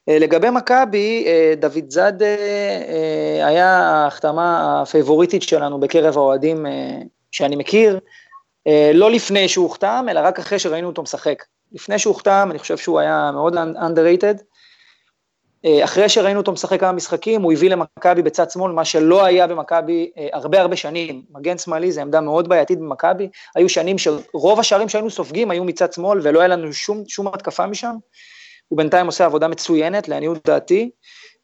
[0.09, 6.65] אה, לגבי מכבי, אה, דוד זאדה אה, היה ההחתמה הפייבוריטית שלנו בקרב האוהדים
[7.31, 7.99] שאני מכיר,
[8.93, 11.43] לא לפני שהוא הוחתם, אלא רק אחרי שראינו אותו משחק.
[11.71, 14.41] לפני שהוא הוחתם, אני חושב שהוא היה מאוד underrated.
[15.83, 20.11] אחרי שראינו אותו משחק כמה משחקים, הוא הביא למכבי בצד שמאל, מה שלא היה במכבי
[20.33, 21.21] הרבה הרבה שנים.
[21.31, 25.93] מגן שמאלי זה עמדה מאוד בעייתית במכבי, היו שנים שרוב השערים שהיינו סופגים היו מצד
[25.93, 27.95] שמאל ולא היה לנו שום, שום התקפה משם.
[28.69, 30.89] הוא בינתיים עושה עבודה מצוינת, לעניות דעתי,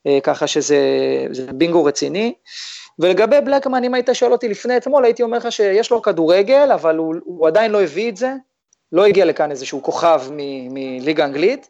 [0.07, 0.77] אה, ככה שזה
[1.53, 2.33] בינגו רציני.
[2.99, 6.97] ולגבי בלקמן, אם היית שואל אותי לפני אתמול, הייתי אומר לך שיש לו כדורגל, אבל
[6.97, 8.33] הוא, הוא עדיין לא הביא את זה,
[8.91, 10.21] לא הגיע לכאן איזשהו כוכב
[10.69, 11.69] מליגה אנגלית.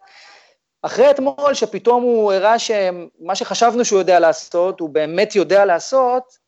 [0.81, 6.44] אחרי אתמול, שפתאום הוא הראה שמה שחשבנו שהוא יודע לעשות, הוא באמת יודע לעשות,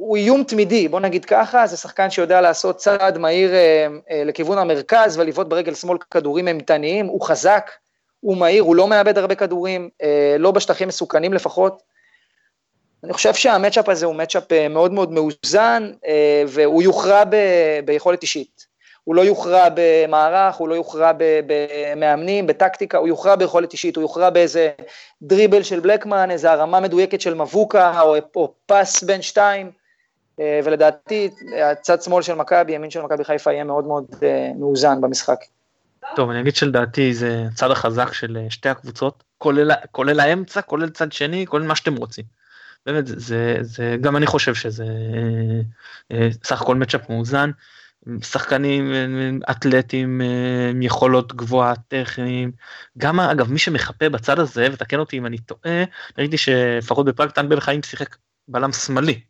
[0.00, 4.58] הוא איום תמידי, בוא נגיד ככה, זה שחקן שיודע לעשות צעד מהיר אה, אה, לכיוון
[4.58, 7.70] המרכז ולבעוט ברגל שמאל כדורים אימתניים, הוא חזק,
[8.20, 11.82] הוא מהיר, הוא לא מאבד הרבה כדורים, אה, לא בשטחים מסוכנים לפחות.
[13.04, 17.36] אני חושב שהמצ'אפ הזה הוא מצ'אפ אה, מאוד מאוד מאוזן, אה, והוא יוכרע ב,
[17.84, 18.66] ביכולת אישית.
[19.04, 21.12] הוא לא יוכרע במערך, הוא לא יוכרע
[21.46, 24.70] במאמנים, בטקטיקה, הוא יוכרע ביכולת אישית, הוא יוכרע באיזה
[25.22, 29.79] דריבל של בלקמן, איזה הרמה מדויקת של מבוקה, או, או פס בין שתיים.
[30.40, 31.30] אה, ולדעתי
[31.70, 35.38] הצד שמאל של מכבי, ימין של מכבי חיפה יהיה מאוד מאוד אה, מאוזן במשחק.
[36.16, 40.90] טוב, אני אגיד שלדעתי זה הצד החזק של אה, שתי הקבוצות, כולל, כולל האמצע, כולל
[40.90, 42.24] צד שני, כולל מה שאתם רוצים.
[42.86, 44.84] באמת, זה, זה, זה גם אני חושב שזה
[46.44, 47.50] סך הכל מצ'אפ מאוזן.
[48.22, 48.92] שחקנים
[49.50, 50.20] אתלטים
[50.70, 52.52] עם יכולות גבוהה טכניים
[52.98, 55.84] גם אגב מי שמחפה בצד הזה ותקן אותי אם אני טועה
[56.18, 58.16] ראיתי שלפחות בפראג טל בן חיים שיחק
[58.48, 59.20] בלם שמאלי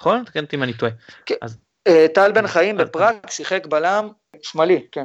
[0.00, 0.24] נכון?
[0.24, 0.92] תקן אותי אם אני טועה.
[1.26, 1.34] כן.
[1.42, 1.58] אז...
[1.86, 4.08] אה, טל בן חיים בפראג שיחק בלם
[4.42, 5.04] שמאלי, כן.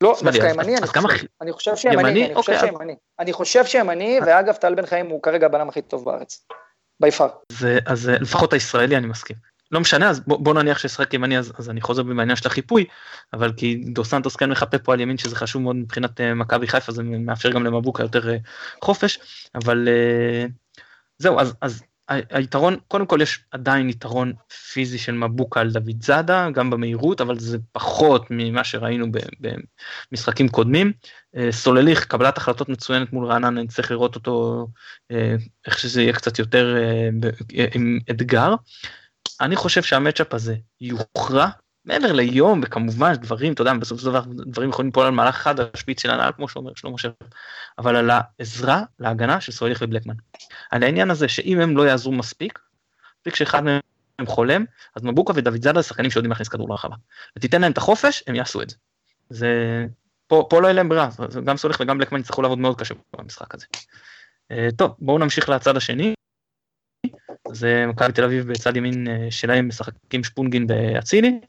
[0.00, 0.76] לא, דווקא ימני,
[1.40, 2.94] אני חושב שימני, אני חושב שימני.
[3.18, 6.46] אני חושב שימני, ואגב, טל בן חיים הוא כרגע הבלם הכי טוב בארץ.
[7.00, 7.28] בי פאר.
[7.86, 9.36] אז לפחות הישראלי אני מסכים.
[9.72, 12.84] לא משנה אז בוא, בוא נניח ששחק ימני אז, אז אני חוזר בעניין של החיפוי
[13.32, 16.66] אבל כי דו סנטוס כן מחפה פה על ימין שזה חשוב מאוד מבחינת uh, מכבי
[16.66, 18.48] חיפה זה מאפשר גם למבוקה יותר uh,
[18.84, 19.18] חופש
[19.54, 20.50] אבל uh,
[21.18, 24.32] זהו אז, אז היתרון קודם כל יש עדיין יתרון
[24.72, 29.06] פיזי של מבוקה על דוד זאדה גם במהירות אבל זה פחות ממה שראינו
[30.12, 30.92] במשחקים קודמים.
[31.50, 34.66] סולליך קבלת החלטות מצוינת מול רעננה נצטרך לראות אותו
[35.66, 36.76] איך שזה יהיה קצת יותר
[37.74, 38.54] עם אתגר.
[39.40, 41.48] אני חושב שהמצ'אפ הזה יוכרע
[41.84, 45.60] מעבר ליום וכמובן דברים אתה יודע בסופו של דבר דברים יכולים ליפול על מהלך אחד
[45.60, 47.34] השפיץ של הנעל כמו שאומר שלמה שפט
[47.78, 50.14] אבל על העזרה להגנה של סוליך ובלקמן.
[50.70, 52.58] על העניין הזה שאם הם לא יעזרו מספיק,
[53.18, 53.80] מספיק שאחד מהם
[54.26, 54.64] חולם
[54.96, 56.96] אז מבוקה ודוד זאדה שחקנים שיודעים להכניס כדור לרחבה
[57.36, 58.76] ותיתן להם את החופש הם יעשו את זה.
[59.30, 59.48] זה
[60.26, 61.08] פה, פה לא יהיה להם ברירה
[61.44, 63.66] גם סוליך וגם בלקמן יצטרכו לעבוד מאוד קשה במשחק הזה.
[64.50, 66.14] אה, טוב בואו נמשיך לצד השני
[67.50, 71.40] זה מכבי תל אביב בצד ימין אה, שלהם משחקים שפונגין ואצילי,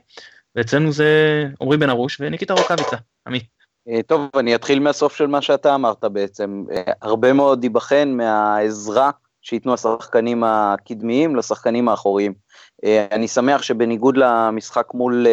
[0.56, 3.44] ואצלנו זה עמרי בן ארוש וניקיטה רוקאביצה, עמית.
[3.90, 6.64] אה, טוב, אני אתחיל מהסוף של מה שאתה אמרת בעצם.
[6.72, 12.34] אה, הרבה מאוד ייבחן מהעזרה שייתנו השחקנים הקדמיים לשחקנים האחוריים.
[13.12, 15.28] אני שמח שבניגוד למשחק מול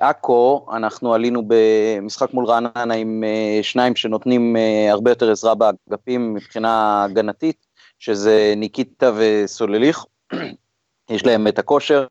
[0.00, 3.24] עכו, אנחנו עלינו במשחק מול רעננה עם
[3.62, 4.56] שניים שנותנים
[4.90, 7.66] הרבה יותר עזרה באגפים מבחינה הגנתית.
[8.04, 10.04] שזה ניקיטה וסולליך.
[11.10, 12.06] יש להם את הכושר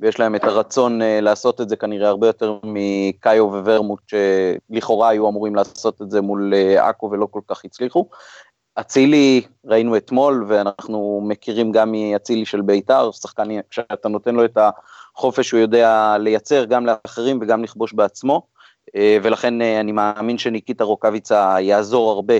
[0.00, 5.28] ויש להם את הרצון uh, לעשות את זה כנראה הרבה יותר מקאיו וורמוט שלכאורה היו
[5.28, 8.08] אמורים לעשות את זה מול uh, עכו ולא כל כך הצליחו.
[8.80, 14.58] אצילי ראינו אתמול ואנחנו מכירים גם מאצילי של בית"ר, שחקן כשאתה נותן לו את
[15.16, 18.42] החופש הוא יודע לייצר גם לאחרים וגם לכבוש בעצמו
[18.88, 22.34] uh, ולכן uh, אני מאמין שניקיטה רוקאביצה יעזור הרבה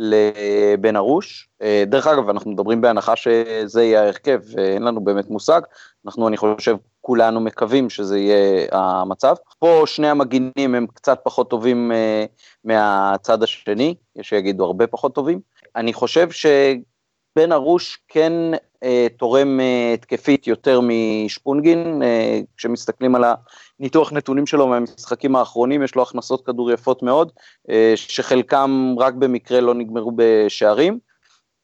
[0.00, 1.48] לבן ארוש.
[1.62, 5.60] אה, דרך אגב, אנחנו מדברים בהנחה שזה יהיה ההרכב, ואין לנו באמת מושג.
[6.06, 9.34] אנחנו, אני חושב, כולנו מקווים שזה יהיה המצב.
[9.58, 12.28] פה שני המגינים הם קצת פחות טובים uh,
[12.64, 15.40] מהצד השני, יש שיגידו הרבה פחות טובים.
[15.76, 18.86] אני חושב שבן ארוש כן uh,
[19.18, 19.60] תורם
[19.94, 22.02] התקפית יותר משפונגין,
[22.56, 23.24] כשמסתכלים על
[23.80, 27.32] ניתוח נתונים שלו מהמשחקים האחרונים, יש לו הכנסות כדור יפות מאוד,
[27.70, 30.98] אה, שחלקם רק במקרה לא נגמרו בשערים.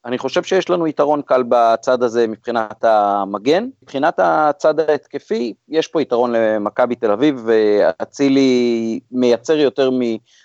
[0.05, 3.69] אני חושב שיש לנו יתרון קל בצד הזה מבחינת המגן.
[3.83, 9.91] מבחינת הצד ההתקפי, יש פה יתרון למכבי תל אביב, ואצילי מייצר יותר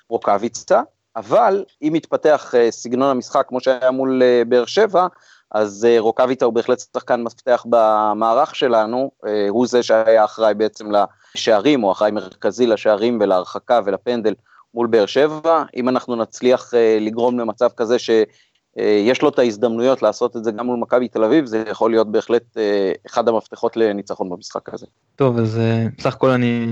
[0.09, 0.81] מרוקאביצה,
[1.15, 5.07] אבל אם יתפתח אה, סגנון המשחק כמו שהיה מול אה, באר שבע,
[5.51, 9.11] אז רוקאביצה הוא בהחלט שחקן מפתח במערך שלנו,
[9.49, 10.91] הוא זה שהיה אחראי בעצם
[11.35, 14.33] לשערים, או אחראי מרכזי לשערים ולהרחקה ולפנדל
[14.73, 20.37] מול באר שבע, אם אנחנו נצליח אה, לגרום למצב כזה שיש לו את ההזדמנויות לעשות
[20.37, 24.29] את זה גם מול מכבי תל אביב, זה יכול להיות בהחלט אה, אחד המפתחות לניצחון
[24.29, 24.85] במשחק הזה.
[25.15, 26.65] טוב, אז אה, בסך הכל אני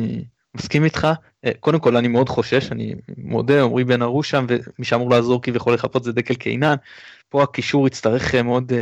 [0.56, 1.08] מסכים איתך.
[1.60, 5.74] קודם כל אני מאוד חושש, אני מודה, עמרי בן ארוש שם, ומי שאמור לעזור כביכול
[5.74, 6.76] לחפות זה דקל קינן.
[7.30, 8.76] פה הקישור יצטרך אה, מאוד uh,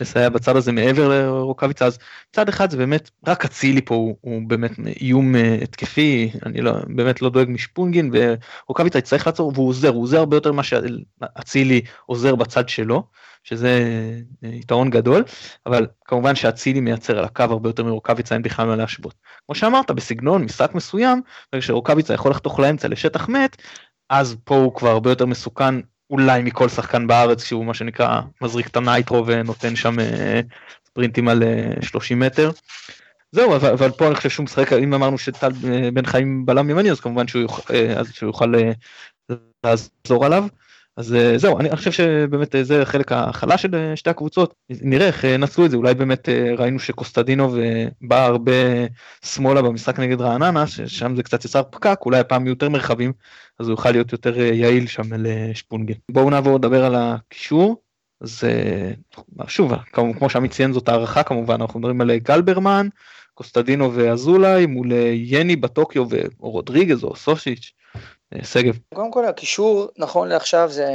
[0.00, 1.98] לסייע בצד הזה מעבר לרוקאביצה אז
[2.32, 6.72] צד אחד זה באמת רק אצילי פה הוא, הוא באמת איום uh, התקפי אני לא
[6.86, 11.80] באמת לא דואג משפונגין ורוקאביצה יצטרך לעצור והוא עוזר הוא עוזר הרבה יותר ממה שאצילי
[12.06, 13.02] עוזר בצד שלו
[13.44, 13.84] שזה
[14.42, 15.24] יתרון גדול
[15.66, 19.14] אבל כמובן שאצילי מייצר על הקו הרבה יותר מרוקאביצה אין בכלל מה להשוות.
[19.46, 21.22] כמו שאמרת בסגנון משחק מסוים
[21.52, 23.56] ברגע שרוקאביצה יכול לחתוך לאמצע לשטח מת
[24.08, 25.74] אז פה הוא כבר הרבה יותר מסוכן
[26.10, 30.40] אולי מכל שחקן בארץ שהוא מה שנקרא מזריק את הנייטרו ונותן שם אה,
[30.86, 31.42] ספרינטים על
[31.80, 32.50] 30 אה, מטר.
[33.32, 36.70] זהו אבל, אבל פה אני חושב שהוא משחק אם אמרנו שטל אה, בן חיים בלם
[36.70, 38.52] ימני אז כמובן שהוא יוכל, אז שהוא יוכל
[39.64, 40.44] לעזור עליו.
[40.96, 45.70] אז זהו אני חושב שבאמת זה חלק החלש של שתי הקבוצות נראה איך נצלו את
[45.70, 47.56] זה אולי באמת ראינו שקוסטדינוב
[48.00, 48.52] בא הרבה
[49.24, 53.12] שמאלה במשחק נגד רעננה ששם זה קצת יצר פקק אולי הפעם יותר מרחבים
[53.58, 55.96] אז הוא יוכל להיות יותר יעיל שם לשפונגין.
[56.10, 57.82] בואו נעבור לדבר על הקישור.
[58.20, 58.44] אז
[59.46, 62.88] שוב כמו שעמית ציין זאת הערכה כמובן אנחנו מדברים על גלברמן
[63.34, 66.06] קוסטדינו ואזולאי מול יני בטוקיו
[66.40, 67.72] ורודריגז או סושיץ'
[68.42, 68.78] שגב.
[68.94, 70.92] קודם כל הקישור נכון לעכשיו זה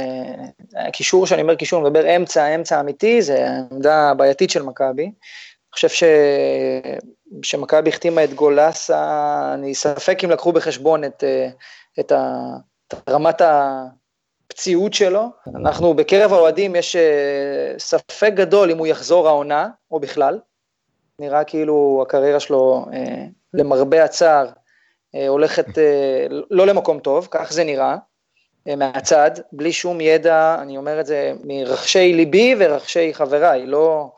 [0.76, 5.02] הקישור שאני אומר קישור מדבר אמצע אמצע אמיתי זה עמדה בעייתית של מכבי.
[5.04, 5.12] אני
[5.72, 6.04] חושב ש...
[7.42, 11.24] שמכבי החתימה את גולסה אני ספק אם לקחו בחשבון את,
[12.00, 12.40] את, ה...
[12.88, 13.42] את רמת
[14.46, 15.30] הפציעות שלו.
[15.56, 16.96] אנחנו בקרב האוהדים יש
[17.78, 20.40] ספק גדול אם הוא יחזור העונה או בכלל.
[21.18, 22.86] נראה כאילו הקריירה שלו
[23.54, 24.46] למרבה הצער
[25.28, 25.66] הולכת
[26.50, 27.96] לא למקום טוב, כך זה נראה,
[28.76, 34.10] מהצד, בלי שום ידע, אני אומר את זה מרחשי ליבי ורחשי חבריי, לא,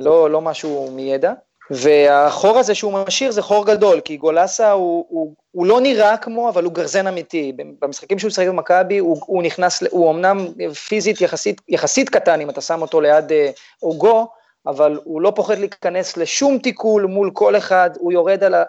[0.00, 1.32] לא, לא משהו מידע.
[1.70, 6.48] והחור הזה שהוא משאיר זה חור גדול, כי גולסה הוא, הוא, הוא לא נראה כמו,
[6.48, 7.52] אבל הוא גרזן אמיתי.
[7.80, 10.46] במשחקים שהוא משחק במכבי, הוא, הוא נכנס, הוא אמנם
[10.88, 13.50] פיזית יחסית, יחסית קטן, אם אתה שם אותו ליד אה,
[13.82, 14.28] אוגו,
[14.66, 18.64] אבל הוא לא פוחד להיכנס לשום תיקול מול כל אחד, הוא יורד על, ה,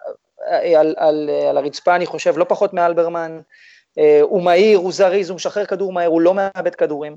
[0.47, 3.39] על, על, על, על הרצפה, אני חושב, לא פחות מאלברמן.
[3.97, 7.15] אה, הוא מהיר, הוא זריז, הוא משחרר כדור מהר, הוא לא מאבד כדורים.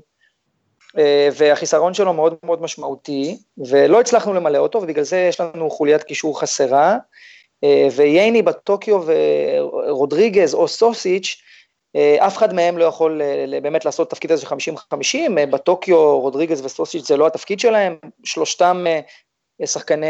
[0.97, 6.03] אה, והחיסרון שלו מאוד מאוד משמעותי, ולא הצלחנו למלא אותו, ובגלל זה יש לנו חוליית
[6.03, 6.97] קישור חסרה,
[7.63, 11.41] אה, וייני בטוקיו ורודריגז או סוסיץ',
[11.95, 13.21] אה, אף אחד מהם לא יכול
[13.61, 14.47] באמת לעשות את התפקיד הזה של
[14.93, 18.85] 50-50, בטוקיו רודריגז וסוסיץ' זה לא התפקיד שלהם, שלושתם
[19.65, 20.07] שחקני,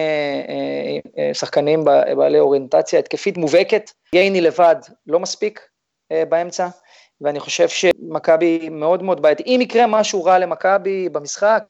[1.34, 1.86] שחקנים
[2.18, 4.76] בעלי אוריינטציה התקפית מובהקת, ייני לבד
[5.08, 5.62] לא מספיק
[6.30, 6.68] באמצע,
[7.22, 9.44] ואני חושב שמכבי מאוד מאוד בעייתי.
[9.46, 11.64] אם יקרה משהו רע למכבי במשחק,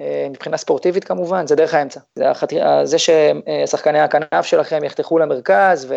[0.00, 2.00] אה, מבחינה ספורטיבית כמובן, זה דרך האמצע.
[2.14, 2.52] זה, החת...
[2.84, 5.94] זה ששחקני הכנף שלכם יחתכו למרכז, ו...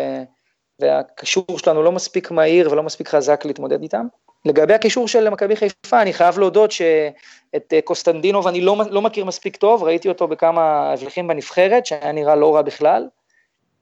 [0.80, 4.06] והקישור שלנו לא מספיק מהיר ולא מספיק חזק להתמודד איתם.
[4.44, 9.24] לגבי הקישור של מכבי חיפה, אני חייב להודות שאת אה, קוסטנדינוב אני לא, לא מכיר
[9.24, 13.08] מספיק טוב, ראיתי אותו בכמה הבלחים בנבחרת, שהיה נראה לא רע בכלל.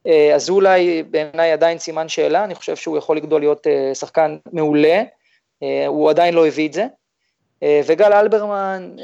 [0.07, 5.03] אה, אזולאי בעיניי עדיין סימן שאלה, אני חושב שהוא יכול לגדול להיות אה, שחקן מעולה,
[5.87, 6.85] הוא עדיין לא הביא את זה.
[7.85, 8.95] וגל אלברמן,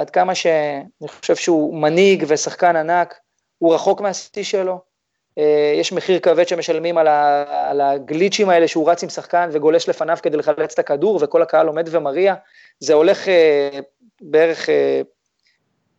[0.00, 3.14] עד כמה שאני חושב שהוא מנהיג ושחקן ענק,
[3.58, 4.91] הוא רחוק מהשיא שלו.
[5.80, 10.18] יש מחיר כבד שמשלמים על, ה, על הגליצ'ים האלה שהוא רץ עם שחקן וגולש לפניו
[10.22, 12.34] כדי לחלץ את הכדור וכל הקהל עומד ומריע.
[12.80, 13.28] זה הולך
[14.20, 14.68] בערך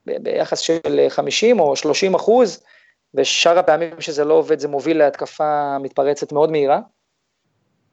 [0.05, 2.63] ביחס של 50 או 30 אחוז,
[3.13, 6.79] ושאר הפעמים שזה לא עובד זה מוביל להתקפה מתפרצת מאוד מהירה.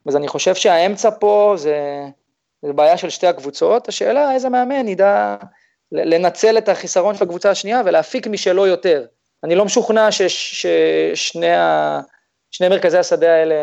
[0.07, 2.03] אז אני חושב שהאמצע פה זה,
[2.63, 5.37] זה בעיה של שתי הקבוצות, השאלה איזה מאמן ידע
[5.93, 9.07] לנצל את החיסרון של הקבוצה השנייה ולהפיק משלו יותר.
[9.45, 12.01] אני לא משוכנע ששני ה...
[12.51, 13.55] שני מרכזי השדה האלה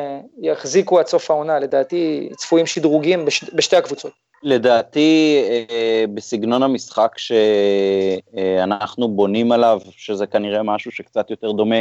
[0.42, 4.12] יחזיקו עד סוף העונה, לדעתי צפויים שדרוגים בש, בשתי הקבוצות.
[4.44, 11.76] לדעתי, אה, בסגנון המשחק שאנחנו בונים עליו, שזה כנראה משהו שקצת יותר דומה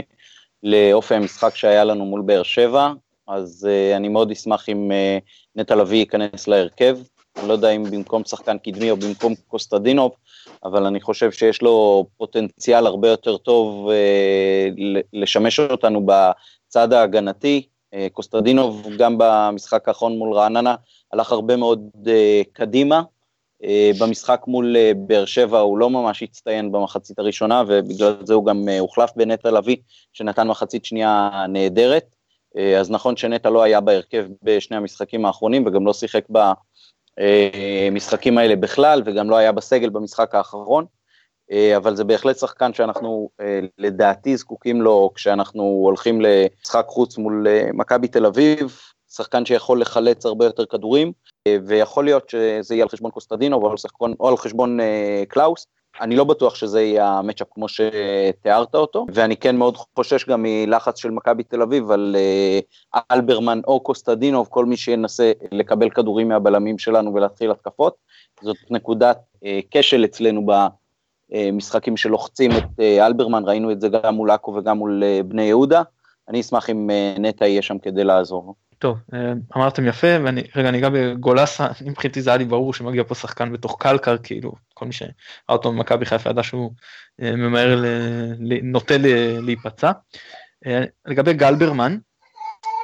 [0.62, 2.92] לאופי המשחק שהיה לנו מול באר שבע,
[3.28, 5.18] אז אה, אני מאוד אשמח אם אה,
[5.56, 6.98] נטע לביא ייכנס להרכב.
[7.38, 10.12] אני לא יודע אם במקום שחקן קדמי או במקום קוסטדינוב,
[10.66, 13.90] אבל אני חושב שיש לו פוטנציאל הרבה יותר טוב
[15.12, 17.66] לשמש אותנו בצד ההגנתי.
[18.12, 20.74] קוסטדינוב גם במשחק האחרון מול רעננה
[21.12, 22.08] הלך הרבה מאוד uh,
[22.52, 23.02] קדימה.
[24.00, 29.10] במשחק מול באר שבע הוא לא ממש הצטיין במחצית הראשונה, ובגלל זה הוא גם הוחלף
[29.16, 29.76] בנטע לביא,
[30.12, 32.16] שנתן מחצית שנייה נהדרת.
[32.78, 36.24] אז נכון שנטע לא היה בהרכב בשני המשחקים האחרונים, וגם לא שיחק
[37.90, 40.84] במשחקים האלה בכלל, וגם לא היה בסגל במשחק האחרון.
[41.76, 43.30] אבל זה בהחלט שחקן שאנחנו
[43.78, 48.78] לדעתי זקוקים לו כשאנחנו הולכים למשחק חוץ מול מכבי תל אביב,
[49.16, 51.12] שחקן שיכול לחלץ הרבה יותר כדורים,
[51.46, 53.56] אה, ויכול להיות שזה יהיה על חשבון קוסטדינוב
[54.20, 55.66] או על, חשבון אה, קלאוס.
[56.00, 60.42] אני לא בטוח שזה יהיה ה matchup כמו שתיארת אותו, ואני כן מאוד חושש גם
[60.42, 62.60] מלחץ של מכבי תל אביב על אה,
[63.12, 67.94] אלברמן או קוסטדינוב, כל מי שינסה לקבל כדורים מהבלמים שלנו ולהתחיל התקפות.
[68.42, 70.46] זאת נקודת אה, כשל אצלנו
[71.32, 75.42] במשחקים שלוחצים את אה, אלברמן, ראינו את זה גם מול עכו וגם מול אה, בני
[75.42, 75.82] יהודה.
[76.28, 78.54] אני אשמח אם אה, נטע יהיה שם כדי לעזור.
[78.78, 83.14] טוב, אה, אמרתם יפה, ואני רגע ניגע בגולסה, מבחינתי זה היה לי ברור שמגיע פה
[83.14, 85.10] שחקן בתוך קלקר, כאילו, כל מי שראה
[85.48, 86.70] אותו במכבי חיפה ידע שהוא
[87.22, 87.84] אה, ממהר,
[88.62, 88.94] נוטה
[89.40, 89.92] להיפצע.
[91.06, 91.96] לגבי גלברמן,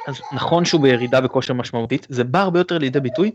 [0.07, 3.31] אז נכון שהוא בירידה בכושר משמעותית, זה בא הרבה יותר לידי ביטוי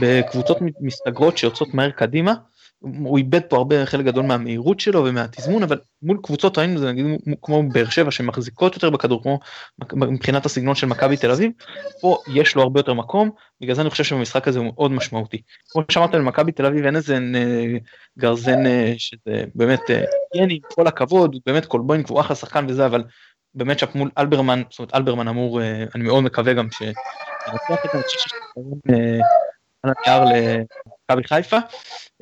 [0.00, 2.34] בקבוצות מסתגרות שיוצאות מהר קדימה,
[2.80, 7.06] הוא איבד פה הרבה חלק גדול מהמהירות שלו ומהתזמון אבל מול קבוצות ראינו זה נגיד
[7.42, 9.38] כמו באר שבע שמחזיקות יותר בכדור כמו
[9.94, 11.52] מבחינת הסגנון של מכבי תל אביב
[12.00, 15.42] פה יש לו הרבה יותר מקום בגלל זה אני חושב שבמשחק הזה הוא מאוד משמעותי.
[15.70, 17.18] כמו שאמרת למכבי תל אביב אין איזה
[18.18, 20.04] גרזן אה, שזה באמת אה,
[20.34, 23.04] יני כל הכבוד באמת קולבוין הוא אחלה שחקן וזה אבל
[23.54, 26.82] באמת שם מול אלברמן זאת אומרת אלברמן אמור אה, אני מאוד מקווה גם ש...
[31.10, 31.56] למכבי חיפה.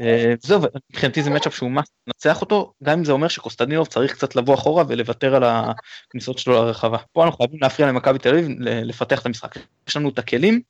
[0.00, 0.60] אה, זהו,
[0.90, 4.54] מבחינתי זה matchup שהוא must לנצח אותו, גם אם זה אומר שקוסטדינוב צריך קצת לבוא
[4.54, 6.98] אחורה ולוותר על הכניסות שלו לרחבה.
[7.12, 9.54] פה אנחנו חייבים להפריע למכבי תל אביב לפתח את המשחק.
[9.88, 10.60] יש לנו את הכלים,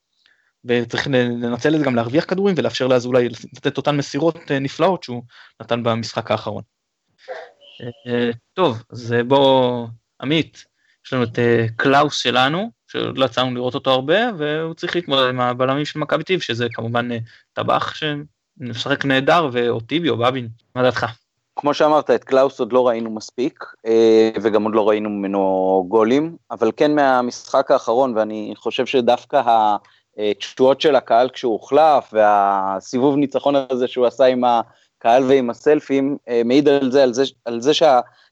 [0.64, 5.22] וצריך לנצל את זה גם להרוויח כדורים ולאפשר לאזולאי לתת אותן מסירות אה, נפלאות שהוא
[5.62, 6.62] נתן במשחק האחרון.
[8.06, 9.86] אה, טוב, אז בוא,
[10.20, 10.64] עמית,
[11.06, 11.38] יש לנו את
[11.76, 16.40] קלאוס שלנו, שלא יצאנו לראות אותו הרבה, והוא צריך להתמודד עם הבלמים של מכבי טיב,
[16.40, 17.08] שזה כמובן
[17.52, 21.06] טבח שמשחק נהדר, ואוטיבי או בבין, מה דעתך?
[21.56, 23.64] כמו שאמרת, את קלאוס עוד לא ראינו מספיק,
[24.42, 29.42] וגם עוד לא ראינו ממנו גולים, אבל כן מהמשחק האחרון, ואני חושב שדווקא
[30.18, 36.68] התשואות של הקהל כשהוא הוחלף, והסיבוב ניצחון הזה שהוא עשה עם הקהל ועם הסלפים, מעיד
[36.68, 37.74] על זה, על זה, על זה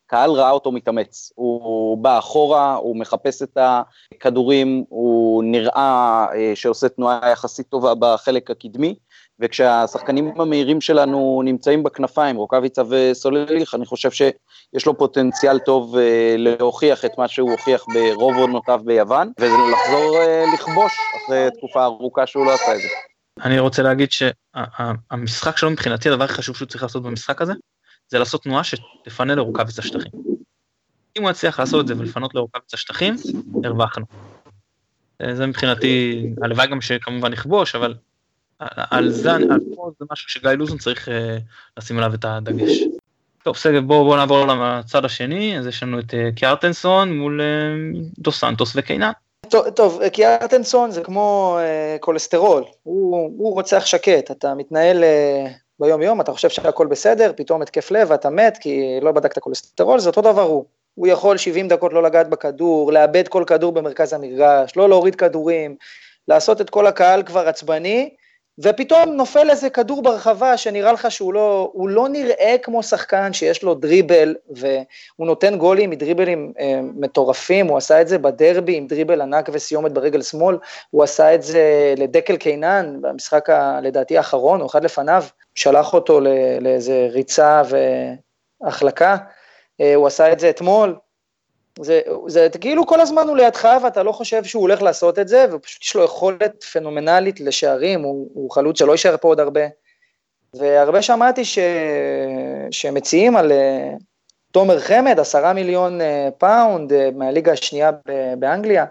[0.07, 1.33] שהקהל ראה אותו מתאמץ.
[1.35, 3.59] הוא בא אחורה, הוא מחפש את
[4.15, 8.95] הכדורים, הוא נראה שעושה תנועה יחסית טובה בחלק הקדמי,
[9.41, 15.99] וכשהשחקנים המהירים שלנו נמצאים בכנפיים, רוקאביצה וסולליך, אני חושב שיש לו פוטנציאל טוב uh,
[16.39, 22.47] להוכיח את מה שהוא הוכיח ברוב עונותיו ביוון, ולחזור uh, לכבוש אחרי תקופה ארוכה שהוא
[22.47, 22.89] לא עשה את זה.
[23.45, 27.53] אני רוצה להגיד שהמשחק שלו מבחינתי, הדבר הכי חשוב שהוא צריך לעשות במשחק הזה,
[28.09, 30.13] זה לעשות תנועה שתפנה לרוקאביצה שטחים.
[31.19, 33.17] אם הוא יצליח לעשות את זה ולפנות לרוקאביצה שטחים,
[33.65, 34.05] הרווחנו.
[35.33, 37.95] זה מבחינתי, הלוואי גם שכמובן נכבוש, אבל
[38.59, 39.61] על זה, על
[39.99, 41.39] זה משהו שגיא לוזון צריך אה,
[41.77, 42.79] לשים עליו את הדגש.
[43.43, 47.47] טוב, סגב, בואו בוא נעבור לצד השני, אז יש לנו את אה, קיארטנסון מול אה,
[48.19, 49.13] דו סנטוס וקיינן.
[49.51, 55.47] טוב, טוב קיארטנסון זה כמו אה, כולסטרול, הוא, הוא רוצח שקט, אתה מתנהל אה,
[55.81, 59.99] ביום יום, אתה חושב שהכל בסדר, פתאום התקף לב ואתה מת כי לא בדקת כולסטרול,
[59.99, 60.65] זה אותו דבר הוא.
[60.95, 65.77] הוא יכול 70 דקות לא לגעת בכדור, לאבד כל כדור במרכז המגרש, לא להוריד כדורים,
[66.29, 68.11] לעשות את כל הקהל כבר עצבני,
[68.59, 73.63] ופתאום נופל איזה כדור ברחבה שנראה לך שהוא לא, הוא לא נראה כמו שחקן שיש
[73.63, 79.21] לו דריבל, והוא נותן גולים מדריבלים אה, מטורפים, הוא עשה את זה בדרבי עם דריבל
[79.21, 80.59] ענק וסיומת ברגל שמאל,
[80.91, 86.21] הוא עשה את זה לדקל קינן במשחק ה, לדעתי האחרון, או אחד לפניו, שלח אותו
[86.61, 87.63] לאיזה ריצה
[88.63, 89.17] והחלקה,
[89.81, 90.97] אה, הוא עשה את זה אתמול,
[91.81, 95.47] זה, זה כאילו כל הזמן הוא לידך ואתה לא חושב שהוא הולך לעשות את זה,
[95.53, 99.67] ופשוט יש לו יכולת פנומנלית לשערים, הוא, הוא חלוץ שלא יישאר פה עוד הרבה.
[100.55, 101.59] והרבה שמעתי ש...
[102.71, 104.03] שמציעים על אה,
[104.53, 106.05] תומר חמד, עשרה מיליון אה,
[106.39, 107.91] פאונד אה, מהליגה השנייה
[108.39, 108.85] באנגליה,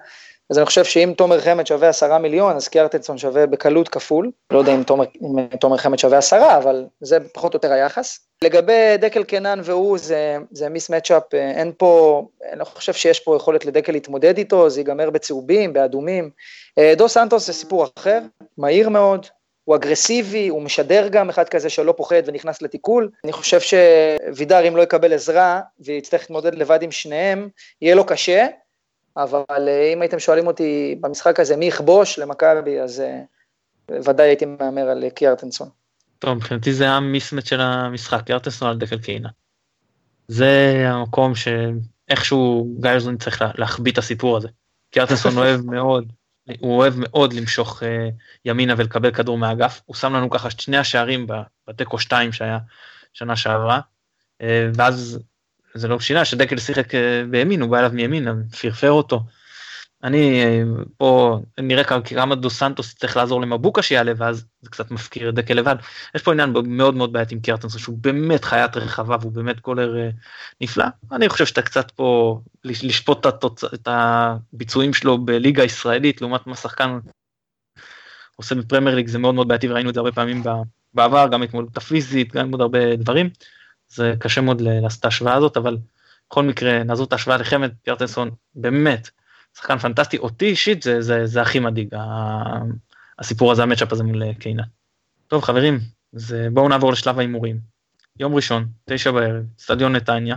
[0.49, 4.31] אז אני חושב שאם תומר חמד שווה עשרה מיליון, אז קיארטנסון שווה בקלות כפול.
[4.51, 8.19] לא יודע אם תומר, אם תומר חמד שווה עשרה, אבל זה פחות או יותר היחס.
[8.41, 13.65] לגבי דקל קנן והוא, זה, זה mis-matchup, אין פה, אני לא חושב שיש פה יכולת
[13.65, 16.29] לדקל להתמודד איתו, זה ייגמר בצהובים, באדומים.
[16.77, 18.19] אה, דו סנטוס זה סיפור אחר,
[18.57, 19.25] מהיר מאוד,
[19.63, 23.09] הוא אגרסיבי, הוא משדר גם אחד כזה שלא פוחד ונכנס לתיקול.
[23.23, 27.49] אני חושב שווידר, אם לא יקבל עזרה ויצטרך להתמודד לבד עם שניהם,
[27.81, 28.47] יהיה לו קשה,
[29.17, 33.21] אבל אה, אם הייתם שואלים אותי במשחק הזה מי יכבוש למכבי, אז אה,
[34.05, 35.69] ודאי הייתי מהמר על קיארטנסון.
[36.19, 39.29] טוב, מבחינתי זה המיסמט של המשחק, קיארטנסון על דקל קיינה.
[40.27, 44.47] זה המקום שאיכשהו גיירזון צריך להחביא את הסיפור הזה.
[44.91, 46.11] קיארטנסון אוהב מאוד,
[46.59, 47.85] הוא אוהב מאוד למשוך uh,
[48.45, 49.81] ימינה ולקבל כדור מהאגף.
[49.85, 51.27] הוא שם לנו ככה שני השערים
[51.67, 52.59] בתיקו 2 שהיה
[53.13, 53.79] שנה שעברה,
[54.41, 54.45] uh,
[54.75, 55.19] ואז
[55.75, 58.27] זה לא שינה שדקל שיחק אה, בימין, הוא בא אליו מימין,
[58.61, 59.23] פרפר אותו.
[60.03, 60.63] אני אה,
[60.97, 65.53] פה נראה כמה דו סנטוס צריך לעזור למבוקה שיעלה ואז זה קצת מפקיר את דקל
[65.53, 65.75] לבד.
[66.15, 69.97] יש פה עניין מאוד מאוד בעייתי עם קיארטנסון שהוא באמת חיית רחבה והוא באמת קולר
[69.97, 70.09] אה,
[70.61, 70.85] נפלא.
[71.11, 73.63] אני חושב שאתה קצת פה לשפוט את, התוצ...
[73.63, 76.99] את הביצועים שלו בליגה הישראלית לעומת מה שחקן
[78.35, 80.43] עושה בפרמייר ליג זה מאוד מאוד בעייתי וראינו את זה הרבה פעמים
[80.93, 83.29] בעבר גם התמודדות הפיזית גם עוד הרבה דברים.
[83.95, 85.77] זה קשה מאוד לעשות את ההשוואה הזאת, אבל
[86.29, 89.09] בכל מקרה, נעזוב את ההשוואה לחמד, פיארטנסון באמת,
[89.57, 91.87] שחקן פנטסטי, אותי אישית זה, זה, זה הכי מדאיג,
[93.19, 94.63] הסיפור הזה, המצ'אפ הזה מול קיינה.
[95.27, 95.79] טוב חברים,
[96.15, 97.59] אז בואו נעבור לשלב ההימורים.
[98.19, 100.35] יום ראשון, תשע בערב, סטדיון נתניה,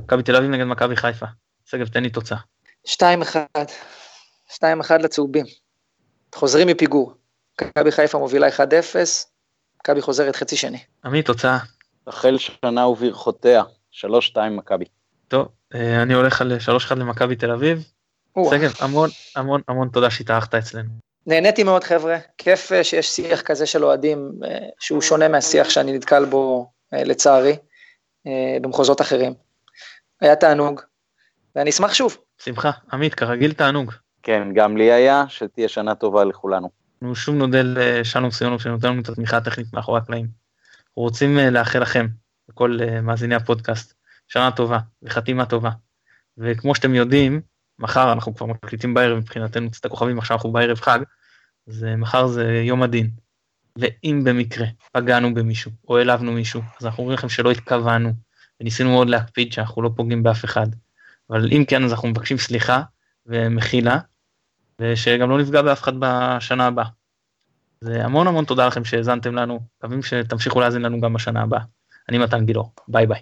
[0.00, 1.26] מכבי תל אביב נגד מכבי חיפה.
[1.66, 2.38] שגב, תן לי תוצאה.
[2.84, 3.64] שתיים אחד,
[4.52, 5.46] שתיים אחד לצהובים.
[6.34, 7.14] חוזרים מפיגור.
[7.62, 8.60] מכבי חיפה מובילה 1-0,
[9.80, 10.78] מכבי חוזרת חצי שני.
[11.04, 11.58] עמית, תוצאה.
[12.06, 14.04] רחל שנה וברכותיה, 3-2
[14.50, 14.84] מכבי.
[15.28, 16.52] טוב, אה, אני הולך על
[16.90, 17.84] 3-1 למכבי תל אביב.
[18.50, 20.88] שגב, המון המון המון תודה שהתארחת אצלנו.
[21.26, 25.92] נהניתי מאוד חבר'ה, כיף אה, שיש שיח כזה של אוהדים אה, שהוא שונה מהשיח שאני
[25.92, 27.56] נתקל בו לצערי
[28.62, 29.34] במחוזות אחרים.
[30.20, 30.80] היה תענוג,
[31.56, 32.16] ואני אשמח שוב.
[32.38, 33.92] שמחה, עמית, כרגיל תענוג.
[34.22, 36.70] כן, גם לי היה, שתהיה שנה טובה לכולנו.
[37.02, 40.43] אנחנו שוב נודה לשלום סיונוב שנותן לנו את התמיכה הטכנית מאחורי הקלעים.
[40.96, 42.06] רוצים אה, לאחל לכם,
[42.48, 43.94] לכל אה, מאזיני הפודקאסט,
[44.28, 45.70] שנה טובה וחתימה טובה.
[46.38, 47.40] וכמו שאתם יודעים,
[47.78, 50.98] מחר אנחנו כבר מקליטים בערב מבחינתנו קצת הכוכבים, עכשיו אנחנו בערב חג,
[51.68, 53.10] אז אה, מחר זה יום הדין.
[53.78, 58.12] ואם במקרה פגענו במישהו או העלבנו מישהו, אז אנחנו אומרים לכם שלא התכוונו,
[58.60, 60.66] וניסינו מאוד להקפיד שאנחנו לא פוגעים באף אחד.
[61.30, 62.82] אבל אם כן, אז אנחנו מבקשים סליחה
[63.26, 63.98] ומחילה,
[64.80, 66.86] ושגם לא נפגע באף אחד בשנה הבאה.
[67.84, 71.60] אז המון המון תודה לכם שהאזנתם לנו, מקווים שתמשיכו להאזין לנו גם בשנה הבאה.
[72.08, 73.20] אני מתן גילאור, ביי ביי.